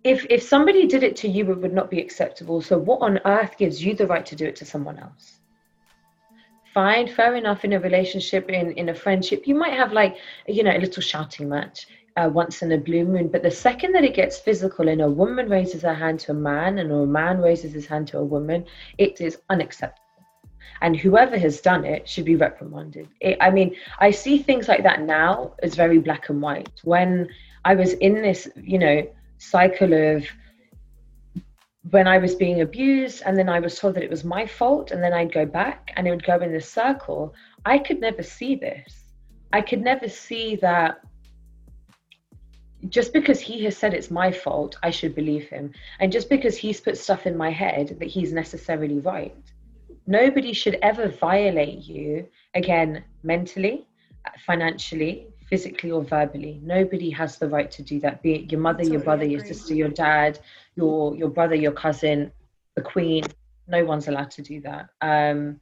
if 0.04 0.26
if 0.30 0.44
somebody 0.44 0.88
did 0.88 1.04
it 1.04 1.16
to 1.18 1.28
you, 1.28 1.52
it 1.52 1.58
would 1.60 1.74
not 1.74 1.90
be 1.90 2.00
acceptable. 2.00 2.62
So 2.62 2.78
what 2.78 3.02
on 3.02 3.20
earth 3.26 3.58
gives 3.58 3.84
you 3.84 3.96
the 3.96 4.08
right 4.08 4.26
to 4.26 4.36
do 4.36 4.46
it 4.46 4.56
to 4.58 4.66
someone 4.66 5.00
else? 5.00 5.40
Fine, 6.74 7.08
fair 7.08 7.36
enough. 7.36 7.66
In 7.66 7.74
a 7.74 7.80
relationship, 7.80 8.50
in 8.50 8.72
in 8.74 8.90
a 8.90 8.96
friendship, 8.96 9.48
you 9.48 9.56
might 9.56 9.74
have 9.74 9.92
like 9.94 10.18
you 10.48 10.64
know 10.64 10.76
a 10.76 10.80
little 10.80 11.02
shouting 11.02 11.50
match 11.50 11.88
uh, 12.16 12.30
once 12.32 12.62
in 12.62 12.72
a 12.72 12.78
blue 12.78 13.06
moon. 13.06 13.28
But 13.28 13.44
the 13.44 13.52
second 13.52 13.94
that 13.94 14.04
it 14.04 14.14
gets 14.16 14.40
physical, 14.40 14.88
and 14.88 15.02
a 15.02 15.10
woman 15.10 15.50
raises 15.50 15.82
her 15.82 15.94
hand 15.94 16.20
to 16.22 16.32
a 16.32 16.36
man, 16.36 16.78
and 16.80 16.92
a 16.92 17.06
man 17.06 17.40
raises 17.40 17.74
his 17.74 17.88
hand 17.88 18.08
to 18.10 18.20
a 18.20 18.24
woman, 18.24 18.66
it 18.98 19.20
is 19.22 19.38
unacceptable. 19.50 20.06
and 20.82 20.96
whoever 20.96 21.38
has 21.38 21.62
done 21.62 21.84
it 21.86 22.08
should 22.08 22.26
be 22.26 22.36
reprimanded. 22.36 23.08
It, 23.20 23.38
I 23.42 23.50
mean, 23.50 23.76
I 24.00 24.12
see 24.12 24.38
things 24.38 24.68
like 24.68 24.84
that 24.84 25.02
now 25.02 25.54
as 25.62 25.76
very 25.76 26.00
black 26.00 26.30
and 26.30 26.42
white. 26.42 26.70
When 26.84 27.30
I 27.66 27.76
was 27.76 27.94
in 27.94 28.22
this, 28.22 28.48
you 28.56 28.80
know, 28.80 29.08
cycle 29.40 29.94
of 29.94 30.26
when 31.90 32.08
I 32.08 32.20
was 32.20 32.36
being 32.36 32.62
abused, 32.62 33.24
and 33.26 33.38
then 33.38 33.50
I 33.50 33.60
was 33.60 33.80
told 33.80 33.96
that 33.96 34.04
it 34.04 34.10
was 34.10 34.24
my 34.24 34.46
fault, 34.46 34.92
and 34.92 35.02
then 35.02 35.14
I'd 35.14 35.34
go 35.34 35.46
back 35.46 35.92
and 35.96 36.08
it 36.08 36.12
would 36.12 36.24
go 36.24 36.40
in 36.40 36.52
this 36.52 36.70
circle. 36.70 37.34
I 37.66 37.80
could 37.80 38.00
never 38.00 38.22
see 38.22 38.56
this. 38.56 39.06
I 39.52 39.62
could 39.62 39.82
never 39.82 40.08
see 40.08 40.56
that 40.58 41.02
just 42.88 43.12
because 43.12 43.40
he 43.40 43.64
has 43.66 43.76
said 43.76 43.94
it's 43.94 44.12
my 44.12 44.32
fault, 44.32 44.78
I 44.84 44.90
should 44.90 45.16
believe 45.16 45.50
him. 45.50 45.74
And 46.00 46.12
just 46.12 46.30
because 46.30 46.56
he's 46.56 46.80
put 46.80 46.98
stuff 46.98 47.26
in 47.26 47.36
my 47.36 47.50
head 47.50 47.98
that 48.00 48.08
he's 48.08 48.32
necessarily 48.32 49.00
right. 49.00 49.36
Nobody 50.08 50.54
should 50.54 50.78
ever 50.82 51.10
violate 51.10 51.84
you, 51.84 52.28
again, 52.56 53.04
mentally, 53.24 53.86
financially, 54.46 55.28
physically, 55.50 55.92
or 55.92 56.04
verbally. 56.04 56.60
Nobody 56.64 57.10
has 57.10 57.38
the 57.38 57.48
right 57.48 57.70
to 57.72 57.82
do 57.82 58.00
that, 58.02 58.22
be 58.22 58.36
it 58.36 58.52
your 58.52 58.62
mother, 58.62 58.80
totally 58.80 58.94
your 58.94 59.04
brother, 59.04 59.24
agree. 59.24 59.34
your 59.34 59.46
sister, 59.46 59.74
your 59.74 59.90
dad, 59.90 60.40
your, 60.76 61.16
your 61.16 61.30
brother, 61.30 61.56
your 61.56 61.72
cousin, 61.72 62.32
the 62.76 62.82
queen. 62.82 63.24
No 63.68 63.84
one's 63.86 64.08
allowed 64.08 64.32
to 64.32 64.42
do 64.42 64.62
that. 64.62 64.90
Um, 65.02 65.60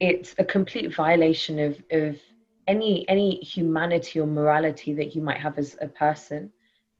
it's 0.00 0.34
a 0.38 0.44
complete 0.44 0.94
violation 0.94 1.58
of, 1.58 1.82
of 1.90 2.16
any 2.66 3.08
any 3.08 3.36
humanity 3.40 4.20
or 4.20 4.26
morality 4.26 4.94
that 4.94 5.14
you 5.14 5.22
might 5.22 5.38
have 5.38 5.58
as 5.58 5.76
a 5.80 5.88
person 5.88 6.50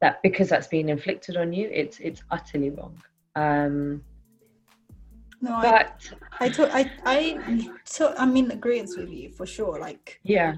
that 0.00 0.22
because 0.22 0.48
that's 0.48 0.66
being 0.66 0.88
inflicted 0.88 1.37
on 1.37 1.52
you 1.52 1.68
it's 1.72 2.00
it's 2.00 2.22
utterly 2.30 2.70
wrong 2.70 2.96
um 3.37 4.02
no 5.40 5.61
but 5.62 6.12
i 6.40 6.46
i 6.46 6.48
to, 6.48 6.74
i 6.74 6.90
i 7.04 7.70
to, 7.85 8.14
i 8.20 8.26
mean 8.26 8.48
with 8.96 9.11
you 9.11 9.30
for 9.30 9.46
sure 9.46 9.78
like 9.78 10.18
yeah 10.22 10.54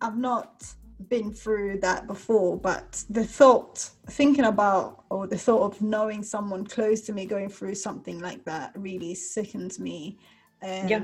i've 0.00 0.16
not 0.16 0.64
been 1.08 1.32
through 1.32 1.78
that 1.80 2.06
before 2.06 2.56
but 2.56 3.04
the 3.10 3.24
thought 3.24 3.90
thinking 4.08 4.44
about 4.44 5.04
or 5.10 5.26
the 5.26 5.36
thought 5.36 5.62
of 5.62 5.82
knowing 5.82 6.22
someone 6.22 6.66
close 6.66 7.02
to 7.02 7.12
me 7.12 7.26
going 7.26 7.48
through 7.48 7.74
something 7.74 8.18
like 8.20 8.44
that 8.44 8.72
really 8.74 9.14
sickens 9.14 9.78
me. 9.78 10.18
And 10.62 10.90
yeah 10.90 11.00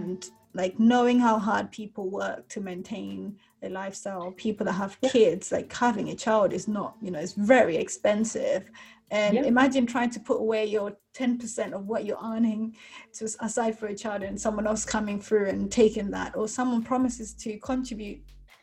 like 0.55 0.79
knowing 0.79 1.19
how 1.19 1.39
hard 1.39 1.71
people 1.71 2.11
work 2.11 2.49
to 2.49 2.61
maintain 2.61 3.37
a 3.63 3.69
lifestyle 3.69 4.33
people 4.33 4.67
that 4.67 4.73
have 4.73 5.01
kids 5.01 5.53
like 5.53 5.73
having 5.73 6.11
a 6.11 6.15
child 6.15 6.53
is 6.53 6.69
not 6.69 6.97
you 7.01 7.11
know 7.11 7.19
it's 7.19 7.33
very 7.33 7.77
expensive. 7.77 8.71
And 9.11 9.35
yeah. 9.35 9.43
imagine 9.43 9.85
trying 9.85 10.09
to 10.09 10.21
put 10.21 10.41
away 10.41 10.65
your 10.65 10.97
10% 11.15 11.75
of 11.75 11.87
what 11.87 12.07
you're 12.07 12.25
earning 12.25 12.75
to 13.13 13.27
aside 13.41 13.79
for 13.79 13.89
a 13.89 13.95
child 13.95 14.23
and 14.23 14.41
someone 14.41 14.67
else 14.67 14.87
coming 14.87 15.21
through 15.21 15.51
and 15.51 15.71
taking 15.71 16.11
that 16.13 16.35
or 16.35 16.49
someone 16.49 16.83
promises 16.83 17.35
to 17.35 17.59
contribute 17.59 18.23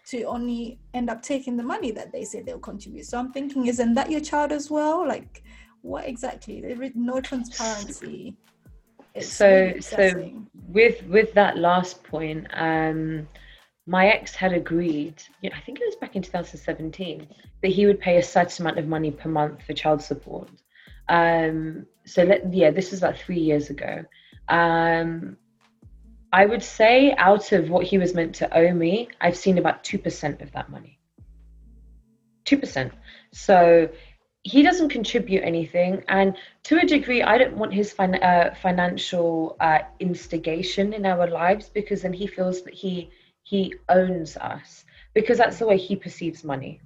to 0.10 0.24
only 0.24 0.80
end 0.94 1.10
up 1.10 1.22
taking 1.22 1.56
the 1.56 1.64
money 1.64 1.92
that 1.92 2.12
they 2.12 2.24
say 2.24 2.42
they'll 2.42 2.60
contribute. 2.60 3.06
So 3.06 3.20
i'm 3.20 3.32
thinking 3.32 3.68
isn't 3.68 3.94
that 3.94 4.10
your 4.10 4.22
child 4.22 4.52
as 4.52 4.70
well? 4.70 5.08
Like 5.08 5.44
what 5.82 6.08
exactly? 6.08 6.62
There 6.62 6.82
is 6.82 6.92
no 6.96 7.22
transparency. 7.22 8.36
It's 9.14 9.32
so 9.32 9.74
so 9.80 10.34
with 10.68 11.04
with 11.08 11.34
that 11.34 11.58
last 11.58 12.04
point 12.04 12.48
um 12.54 13.28
my 13.88 14.08
ex 14.08 14.36
had 14.36 14.54
agreed 14.54 15.16
you 15.42 15.50
know, 15.50 15.56
i 15.56 15.60
think 15.62 15.80
it 15.82 15.86
was 15.86 15.96
back 15.96 16.16
in 16.16 16.22
2017 16.22 17.28
that 17.64 17.68
he 17.68 17.88
would 17.88 18.00
pay 18.00 18.18
a 18.18 18.24
certain 18.24 18.64
amount 18.64 18.78
of 18.78 18.88
money 18.88 19.10
per 19.10 19.28
month 19.28 19.64
for 19.64 19.74
child 19.74 20.02
support. 20.02 20.50
Um 21.10 21.86
so 22.06 22.24
let, 22.24 22.54
yeah 22.54 22.72
this 22.72 22.92
was 22.92 23.02
like 23.02 23.18
three 23.18 23.40
years 23.40 23.70
ago. 23.70 24.04
Um 24.48 25.38
i 26.32 26.46
would 26.46 26.64
say 26.64 27.14
out 27.18 27.52
of 27.52 27.70
what 27.70 27.86
he 27.86 27.98
was 27.98 28.14
meant 28.14 28.36
to 28.36 28.58
owe 28.58 28.74
me 28.74 29.08
i've 29.22 29.38
seen 29.38 29.58
about 29.58 29.84
2% 29.84 30.42
of 30.42 30.52
that 30.52 30.70
money. 30.70 31.00
2% 32.46 32.92
so 33.32 33.90
he 34.44 34.64
doesn't 34.64 34.90
contribute 34.90 35.42
anything 35.44 36.04
and 36.08 36.36
to 36.64 36.80
a 36.80 36.86
degree 36.86 37.22
i 37.22 37.38
don't 37.38 37.58
want 37.58 37.74
his 37.74 37.92
fin- 37.92 38.24
uh, 38.24 38.56
financial 38.62 39.56
uh, 39.60 39.80
instigation 40.00 40.94
in 40.94 41.06
our 41.06 41.28
lives 41.28 41.70
because 41.70 42.02
then 42.02 42.14
he 42.14 42.26
feels 42.26 42.64
that 42.64 42.74
he 42.74 43.12
he 43.50 43.74
owns 43.90 44.38
us 44.38 44.86
because 45.14 45.38
that's 45.40 45.58
the 45.58 45.66
way 45.66 45.78
he 45.78 45.96
perceives 45.96 46.44
money. 46.44 46.82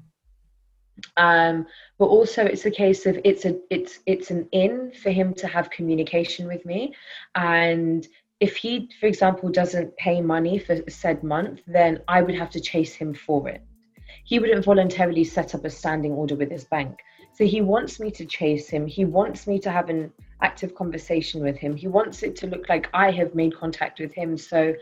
Um, 1.17 1.65
but 1.99 2.06
also 2.06 2.45
it's 2.45 2.65
a 2.65 2.71
case 2.71 3.06
of 3.06 3.19
it's 3.25 3.45
a 3.45 3.58
it's 3.69 3.99
it's 4.06 4.32
an 4.32 4.47
in 4.51 4.93
for 5.01 5.10
him 5.10 5.34
to 5.36 5.47
have 5.47 5.69
communication 5.69 6.47
with 6.47 6.63
me 6.65 6.93
and 7.36 8.08
if 8.47 8.56
he 8.63 8.71
for 8.99 9.08
example 9.13 9.49
doesn't 9.49 9.95
pay 10.06 10.17
money 10.36 10.56
for 10.65 10.75
said 10.89 11.23
month 11.36 11.62
then 11.77 11.99
i 12.08 12.21
would 12.21 12.38
have 12.41 12.51
to 12.56 12.65
chase 12.71 12.93
him 13.01 13.13
for 13.13 13.39
it 13.56 13.62
he 14.25 14.39
wouldn't 14.39 14.65
voluntarily 14.65 15.25
set 15.36 15.53
up 15.56 15.65
a 15.65 15.69
standing 15.69 16.13
order 16.21 16.36
with 16.36 16.51
his 16.51 16.65
bank 16.75 16.95
so 17.34 17.45
he 17.45 17.62
wants 17.62 17.99
me 17.99 18.12
to 18.12 18.25
chase 18.25 18.69
him. 18.69 18.86
He 18.86 19.06
wants 19.06 19.47
me 19.47 19.58
to 19.60 19.71
have 19.71 19.89
an 19.89 20.13
active 20.41 20.75
conversation 20.75 21.41
with 21.41 21.58
him. 21.58 21.75
He 21.75 21.88
wants 21.88 22.21
it 22.21 22.36
to 22.38 22.47
look 22.47 22.69
like 22.69 22.89
I 22.93 23.10
have 23.12 23.34
made 23.34 23.58
contact 23.58 23.99
with 23.99 24.13
him. 24.13 24.38
So 24.38 24.75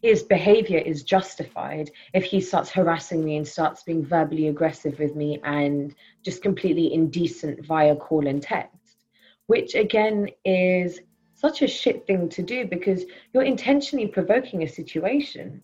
his 0.00 0.22
behavior 0.22 0.78
is 0.78 1.02
justified 1.02 1.90
if 2.14 2.22
he 2.22 2.40
starts 2.40 2.70
harassing 2.70 3.24
me 3.24 3.36
and 3.36 3.46
starts 3.46 3.82
being 3.82 4.04
verbally 4.04 4.46
aggressive 4.46 4.96
with 5.00 5.16
me 5.16 5.40
and 5.42 5.92
just 6.24 6.40
completely 6.40 6.94
indecent 6.94 7.66
via 7.66 7.96
call 7.96 8.28
and 8.28 8.40
text, 8.40 9.04
which 9.48 9.74
again 9.74 10.28
is 10.44 11.00
such 11.38 11.62
a 11.62 11.68
shit 11.68 12.04
thing 12.06 12.28
to 12.28 12.42
do 12.42 12.66
because 12.66 13.04
you're 13.32 13.44
intentionally 13.44 14.08
provoking 14.08 14.64
a 14.64 14.68
situation, 14.68 15.62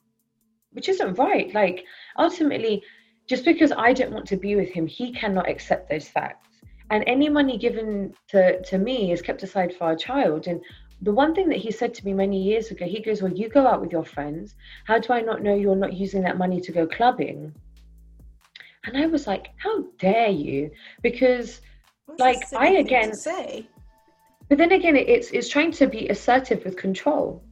which 0.71 0.89
isn't 0.89 1.19
right. 1.19 1.53
Like, 1.53 1.85
ultimately, 2.17 2.83
just 3.27 3.45
because 3.45 3.73
I 3.73 3.93
don't 3.93 4.13
want 4.13 4.27
to 4.27 4.37
be 4.37 4.55
with 4.55 4.69
him, 4.69 4.87
he 4.87 5.13
cannot 5.13 5.49
accept 5.49 5.91
those 5.91 6.09
facts. 6.09 6.49
And 6.91 7.03
any 7.09 7.29
money 7.29 7.59
given 7.59 8.15
to, 8.29 8.63
to 8.63 8.79
me 8.79 9.11
is 9.11 9.21
kept 9.21 9.43
aside 9.43 9.75
for 9.75 9.85
our 9.85 9.97
child. 9.97 10.47
And 10.47 10.61
the 11.03 11.13
one 11.13 11.35
thing 11.35 11.49
that 11.49 11.59
he 11.59 11.73
said 11.73 11.93
to 11.95 12.05
me 12.05 12.13
many 12.13 12.41
years 12.41 12.71
ago, 12.71 12.87
he 12.87 13.01
goes, 13.01 13.21
Well, 13.21 13.33
you 13.33 13.49
go 13.49 13.67
out 13.67 13.81
with 13.81 13.91
your 13.91 14.05
friends. 14.05 14.55
How 14.87 15.01
do 15.01 15.13
I 15.13 15.23
not 15.23 15.43
know 15.43 15.57
you're 15.57 15.75
not 15.75 15.95
using 15.95 16.23
that 16.23 16.39
money 16.39 16.61
to 16.61 16.71
go 16.71 16.87
clubbing? 16.87 17.53
And 18.85 18.97
I 18.97 19.07
was 19.07 19.27
like, 19.27 19.49
How 19.57 19.87
dare 19.99 20.29
you? 20.29 20.71
Because, 21.03 21.63
What's 22.07 22.21
like, 22.21 22.39
I 22.55 22.75
again 22.75 23.15
say. 23.15 23.67
But 24.55 24.59
then 24.59 24.73
again, 24.73 24.95
it's, 24.97 25.31
it's 25.33 25.49
trying 25.49 25.73
to 25.73 25.88
be 25.88 26.09
assertive 26.09 26.64
with 26.64 26.77
control. 26.77 27.43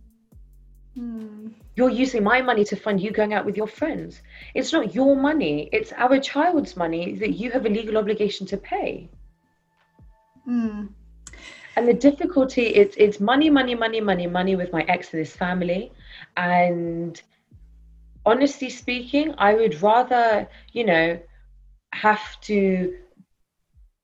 Hmm 0.95 1.49
you're 1.75 1.91
using 1.91 2.23
my 2.23 2.43
money 2.43 2.65
to 2.65 2.77
fund 2.77 3.01
you 3.01 3.11
going 3.11 3.33
out 3.33 3.47
with 3.47 3.57
your 3.57 3.67
friends. 3.67 4.21
It's 4.55 4.73
not 4.73 4.95
your 4.95 5.17
money, 5.17 5.69
it's 5.73 5.93
our 5.93 6.19
child's 6.19 6.77
money 6.77 7.15
that 7.17 7.31
you 7.31 7.51
have 7.51 7.65
a 7.65 7.69
legal 7.69 7.97
obligation 7.97 8.47
to 8.49 8.57
pay. 8.57 9.09
Mm. 10.47 10.91
And 11.77 11.89
the 11.89 11.95
difficulty 11.95 12.67
it's 12.67 12.97
it's 12.99 13.21
money, 13.21 13.49
money, 13.49 13.75
money, 13.75 14.01
money, 14.01 14.27
money 14.27 14.57
with 14.57 14.73
my 14.73 14.83
ex 14.83 15.13
and 15.13 15.21
his 15.21 15.35
family. 15.35 15.93
And 16.37 17.21
honestly 18.27 18.69
speaking, 18.69 19.35
I 19.39 19.55
would 19.55 19.81
rather, 19.81 20.47
you 20.73 20.85
know, 20.85 21.19
have 21.95 22.39
to 22.43 22.99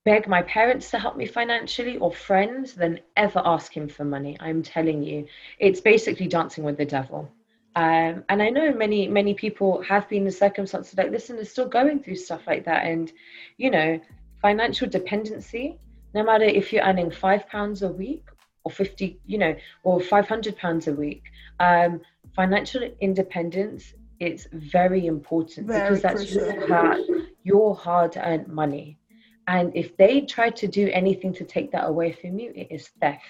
beg 0.09 0.27
my 0.27 0.41
parents 0.41 0.91
to 0.91 0.99
help 0.99 1.19
me 1.19 1.27
financially 1.27 1.99
or 1.99 2.11
friends 2.11 2.73
than 2.73 2.99
ever 3.15 3.43
ask 3.45 3.77
him 3.77 3.87
for 3.87 4.07
money. 4.07 4.39
I'm 4.41 4.63
telling 4.63 5.03
you, 5.03 5.27
it's 5.59 5.83
basically 5.83 6.29
dancing 6.29 6.65
with 6.65 6.79
the 6.79 6.87
devil. 6.87 7.31
Um, 7.77 8.25
and 8.31 8.43
I 8.43 8.49
know 8.49 8.73
many, 8.73 9.07
many 9.07 9.35
people 9.35 9.83
have 9.83 10.09
been 10.09 10.25
in 10.25 10.33
circumstances 10.33 10.97
like 10.97 11.11
this 11.11 11.29
and 11.29 11.39
are 11.39 11.45
still 11.45 11.69
going 11.69 12.03
through 12.03 12.17
stuff 12.17 12.47
like 12.47 12.65
that. 12.65 12.87
And, 12.87 13.13
you 13.59 13.71
know, 13.71 14.01
financial 14.41 14.89
dependency, 14.89 15.79
no 16.15 16.25
matter 16.25 16.45
if 16.45 16.73
you're 16.73 16.85
earning 16.85 17.11
five 17.11 17.47
pounds 17.47 17.83
a 17.83 17.89
week 17.89 18.25
or 18.65 18.73
50, 18.73 19.21
you 19.27 19.37
know, 19.37 19.55
or 19.83 20.01
500 20.01 20.57
pounds 20.57 20.89
a 20.89 20.95
week, 20.95 21.25
um, 21.61 22.01
financial 22.35 22.83
independence 23.03 23.93
is 24.21 24.49
very 24.53 25.05
important 25.07 25.67
very 25.67 25.83
because 25.83 26.01
that's 26.01 26.35
your 26.35 26.67
hard, 26.67 27.01
your 27.43 27.77
hard 27.77 28.17
earned 28.17 28.49
money. 28.49 28.98
And 29.49 29.75
if 29.75 29.97
they 29.97 30.21
try 30.21 30.51
to 30.51 30.69
do 30.69 30.91
anything 30.93 31.33
to 31.33 31.45
take 31.45 31.73
that 31.73 31.89
away 31.89 32.13
from 32.13 32.39
you, 32.39 32.53
it 32.55 32.69
is 32.71 32.89
theft 33.01 33.25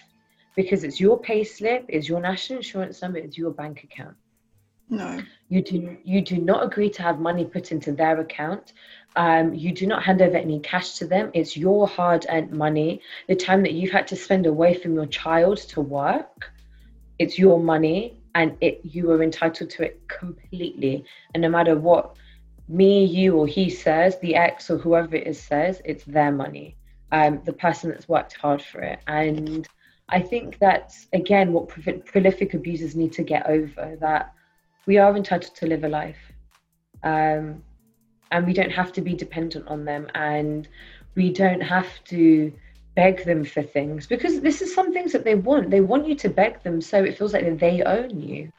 because 0.56 0.82
it's 0.82 0.98
your 0.98 1.18
pay 1.18 1.44
slip, 1.44 1.86
it's 1.88 2.08
your 2.08 2.20
national 2.20 2.58
insurance 2.58 3.00
number, 3.00 3.18
it's 3.18 3.38
your 3.38 3.52
bank 3.52 3.84
account. 3.84 4.16
No. 4.90 5.20
You 5.48 5.62
do 5.62 5.96
you 6.02 6.20
do 6.20 6.38
not 6.38 6.64
agree 6.64 6.90
to 6.90 7.02
have 7.02 7.20
money 7.20 7.44
put 7.44 7.70
into 7.70 7.92
their 7.92 8.18
account. 8.18 8.72
Um, 9.14 9.54
you 9.54 9.72
do 9.72 9.86
not 9.86 10.02
hand 10.02 10.20
over 10.20 10.36
any 10.36 10.58
cash 10.58 10.94
to 10.94 11.06
them. 11.06 11.30
It's 11.34 11.56
your 11.56 11.86
hard-earned 11.86 12.50
money. 12.50 13.00
The 13.28 13.36
time 13.36 13.62
that 13.62 13.74
you've 13.74 13.92
had 13.92 14.08
to 14.08 14.16
spend 14.16 14.46
away 14.46 14.74
from 14.74 14.94
your 14.94 15.06
child 15.06 15.58
to 15.72 15.80
work, 15.80 16.50
it's 17.20 17.38
your 17.38 17.60
money, 17.60 18.20
and 18.34 18.56
it 18.60 18.80
you 18.82 19.12
are 19.12 19.22
entitled 19.22 19.70
to 19.70 19.84
it 19.84 20.00
completely. 20.08 21.04
And 21.32 21.42
no 21.42 21.48
matter 21.48 21.76
what 21.76 22.16
me, 22.68 23.04
you, 23.04 23.34
or 23.36 23.46
he 23.46 23.70
says, 23.70 24.18
the 24.20 24.34
ex 24.34 24.70
or 24.70 24.78
whoever 24.78 25.16
it 25.16 25.26
is 25.26 25.40
says, 25.40 25.80
it's 25.84 26.04
their 26.04 26.32
money. 26.32 26.76
Um, 27.10 27.40
the 27.44 27.52
person 27.52 27.90
that's 27.90 28.08
worked 28.08 28.34
hard 28.34 28.60
for 28.60 28.80
it. 28.80 29.00
And 29.06 29.66
I 30.10 30.20
think 30.20 30.58
that's 30.58 31.06
again 31.12 31.52
what 31.52 31.68
prolific 31.68 32.54
abusers 32.54 32.94
need 32.94 33.12
to 33.14 33.22
get 33.22 33.46
over 33.46 33.96
that 34.00 34.34
we 34.86 34.98
are 34.98 35.16
entitled 35.16 35.54
to 35.56 35.66
live 35.66 35.84
a 35.84 35.88
life. 35.88 36.32
Um, 37.02 37.62
and 38.30 38.46
we 38.46 38.52
don't 38.52 38.70
have 38.70 38.92
to 38.92 39.00
be 39.00 39.14
dependent 39.14 39.68
on 39.68 39.84
them 39.84 40.08
and 40.14 40.68
we 41.14 41.32
don't 41.32 41.62
have 41.62 41.88
to 42.04 42.52
beg 42.94 43.24
them 43.24 43.44
for 43.44 43.62
things 43.62 44.06
because 44.06 44.40
this 44.40 44.60
is 44.60 44.74
some 44.74 44.92
things 44.92 45.12
that 45.12 45.24
they 45.24 45.34
want. 45.34 45.70
They 45.70 45.80
want 45.80 46.06
you 46.06 46.14
to 46.16 46.28
beg 46.28 46.62
them 46.62 46.80
so 46.80 47.04
it 47.04 47.16
feels 47.16 47.32
like 47.32 47.58
they 47.58 47.82
own 47.82 48.20
you. 48.20 48.52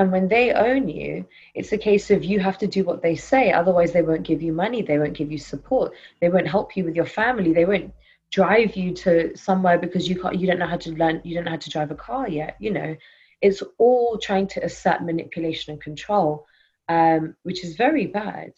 And 0.00 0.10
when 0.10 0.28
they 0.28 0.50
own 0.54 0.88
you, 0.88 1.26
it's 1.54 1.72
a 1.72 1.76
case 1.76 2.10
of 2.10 2.24
you 2.24 2.40
have 2.40 2.56
to 2.56 2.66
do 2.66 2.84
what 2.84 3.02
they 3.02 3.14
say. 3.14 3.52
Otherwise, 3.52 3.92
they 3.92 4.00
won't 4.00 4.22
give 4.22 4.40
you 4.40 4.50
money. 4.50 4.80
They 4.80 4.98
won't 4.98 5.12
give 5.12 5.30
you 5.30 5.36
support. 5.36 5.92
They 6.22 6.30
won't 6.30 6.48
help 6.48 6.74
you 6.74 6.84
with 6.84 6.96
your 6.96 7.04
family. 7.04 7.52
They 7.52 7.66
won't 7.66 7.92
drive 8.30 8.76
you 8.76 8.94
to 8.94 9.36
somewhere 9.36 9.76
because 9.76 10.08
you 10.08 10.18
can't. 10.18 10.40
You 10.40 10.46
don't 10.46 10.58
know 10.58 10.66
how 10.66 10.78
to 10.78 10.92
learn. 10.92 11.20
You 11.22 11.34
don't 11.34 11.44
know 11.44 11.50
how 11.50 11.58
to 11.58 11.68
drive 11.68 11.90
a 11.90 11.94
car 11.94 12.26
yet. 12.30 12.56
You 12.60 12.70
know, 12.72 12.96
it's 13.42 13.62
all 13.76 14.16
trying 14.16 14.46
to 14.54 14.64
assert 14.64 15.02
manipulation 15.02 15.74
and 15.74 15.82
control, 15.82 16.46
um, 16.88 17.36
which 17.42 17.62
is 17.62 17.76
very 17.76 18.06
bad. 18.06 18.54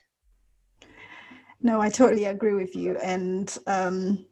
No, 1.60 1.80
I 1.80 1.88
totally 1.88 2.26
agree 2.26 2.54
with 2.54 2.76
you. 2.76 2.98
And 2.98 3.52
um, 3.66 4.26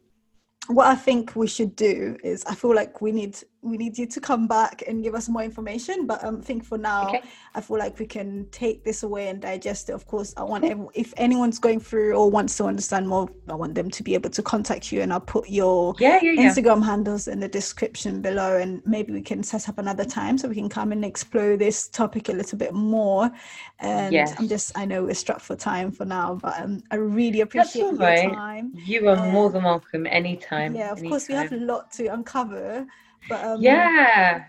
what 0.67 0.87
I 0.87 0.95
think 0.95 1.35
we 1.35 1.47
should 1.47 1.75
do 1.75 2.15
is, 2.23 2.45
I 2.45 2.55
feel 2.55 2.73
like 2.73 3.01
we 3.01 3.11
need 3.11 3.37
we 3.63 3.77
need 3.77 3.97
you 3.97 4.07
to 4.07 4.19
come 4.19 4.47
back 4.47 4.83
and 4.87 5.03
give 5.03 5.13
us 5.13 5.29
more 5.29 5.43
information. 5.43 6.07
But 6.07 6.23
um, 6.23 6.39
I 6.39 6.41
think 6.41 6.65
for 6.65 6.77
now, 6.77 7.09
okay. 7.09 7.21
I 7.53 7.61
feel 7.61 7.77
like 7.77 7.99
we 7.99 8.07
can 8.07 8.47
take 8.51 8.83
this 8.83 9.03
away 9.03 9.27
and 9.27 9.39
digest 9.41 9.89
it. 9.89 9.93
Of 9.93 10.07
course, 10.07 10.33
I 10.35 10.43
want 10.43 10.63
every, 10.63 10.87
if 10.93 11.13
anyone's 11.17 11.59
going 11.59 11.79
through 11.79 12.13
or 12.15 12.29
wants 12.29 12.57
to 12.57 12.65
understand 12.65 13.07
more, 13.07 13.29
I 13.47 13.53
want 13.53 13.75
them 13.75 13.91
to 13.91 14.03
be 14.03 14.15
able 14.15 14.31
to 14.31 14.41
contact 14.41 14.91
you, 14.91 15.01
and 15.01 15.13
I'll 15.13 15.19
put 15.19 15.47
your 15.49 15.93
yeah, 15.99 16.19
yeah, 16.21 16.31
yeah. 16.31 16.49
Instagram 16.49 16.83
handles 16.83 17.27
in 17.27 17.39
the 17.39 17.47
description 17.47 18.21
below, 18.21 18.57
and 18.57 18.81
maybe 18.85 19.13
we 19.13 19.21
can 19.21 19.43
set 19.43 19.69
up 19.69 19.77
another 19.77 20.05
time 20.05 20.37
so 20.37 20.47
we 20.47 20.55
can 20.55 20.69
come 20.69 20.91
and 20.91 21.05
explore 21.05 21.55
this 21.55 21.87
topic 21.87 22.29
a 22.29 22.33
little 22.33 22.57
bit 22.57 22.73
more. 22.73 23.29
And 23.79 24.13
yes. 24.13 24.33
I'm 24.39 24.47
just, 24.47 24.75
I 24.77 24.85
know 24.85 25.03
we're 25.03 25.13
strapped 25.13 25.41
for 25.41 25.55
time 25.55 25.91
for 25.91 26.05
now, 26.05 26.39
but 26.41 26.59
um, 26.59 26.81
I 26.89 26.95
really 26.95 27.41
appreciate 27.41 27.81
your 27.81 27.95
right. 27.95 28.31
time. 28.31 28.73
You 28.75 29.07
are 29.09 29.31
more 29.31 29.51
than 29.51 29.63
welcome 29.63 30.07
anytime. 30.07 30.75
Yeah, 30.75 30.91
of 30.91 30.97
anytime. 30.97 31.09
course, 31.11 31.27
we 31.27 31.35
have 31.35 31.51
a 31.51 31.57
lot 31.57 31.91
to 31.93 32.07
uncover 32.07 32.87
but 33.29 33.43
um, 33.43 33.61
yeah, 33.61 34.45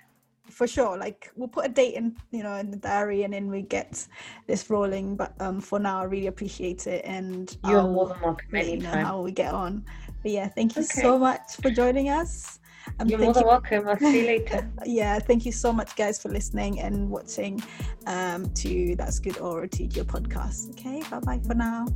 for 0.51 0.67
sure. 0.67 0.97
Like 0.97 1.31
we'll 1.37 1.49
put 1.49 1.67
a 1.67 1.69
date 1.69 1.95
in, 1.95 2.17
you 2.31 2.43
know, 2.43 2.55
in 2.57 2.71
the 2.71 2.77
diary, 2.77 3.25
and 3.25 3.33
then 3.33 3.51
we 3.51 3.63
get 3.63 4.07
this 4.47 4.69
rolling. 4.71 5.17
But 5.17 5.35
um, 5.41 5.61
for 5.61 5.79
now, 5.79 6.01
I 6.01 6.05
really 6.05 6.29
appreciate 6.29 6.87
it, 6.87 7.05
and 7.05 7.57
you're 7.67 7.81
I'll 7.81 7.93
more 7.93 8.09
than 8.09 8.21
welcome 8.21 8.55
anytime. 8.55 8.99
Know 8.99 9.05
how 9.05 9.21
we 9.21 9.33
get 9.33 9.53
on. 9.53 9.85
But 10.23 10.31
yeah, 10.31 10.49
thank 10.49 10.77
you 10.77 10.83
okay. 10.83 11.03
so 11.03 11.19
much 11.19 11.57
for 11.61 11.71
joining 11.71 12.09
us. 12.09 12.61
Um, 12.99 13.09
You're 13.09 13.19
more 13.19 13.33
than 13.33 13.43
you. 13.43 13.49
welcome. 13.49 13.89
I'll 13.89 13.99
see 13.99 14.21
you 14.21 14.27
later. 14.39 14.69
yeah, 14.85 15.19
thank 15.19 15.47
you 15.47 15.53
so 15.53 15.73
much, 15.73 15.95
guys, 15.97 16.21
for 16.21 16.29
listening 16.29 16.81
and 16.81 17.09
watching 17.11 17.63
um, 18.07 18.53
to 18.55 18.97
That's 18.97 19.19
Good 19.19 19.39
or 19.39 19.67
to 19.67 19.85
Your 19.85 20.05
podcast. 20.05 20.71
Okay, 20.71 21.03
bye 21.11 21.21
bye 21.21 21.41
for 21.47 21.55
now. 21.55 21.87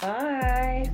Bye. 0.00 0.90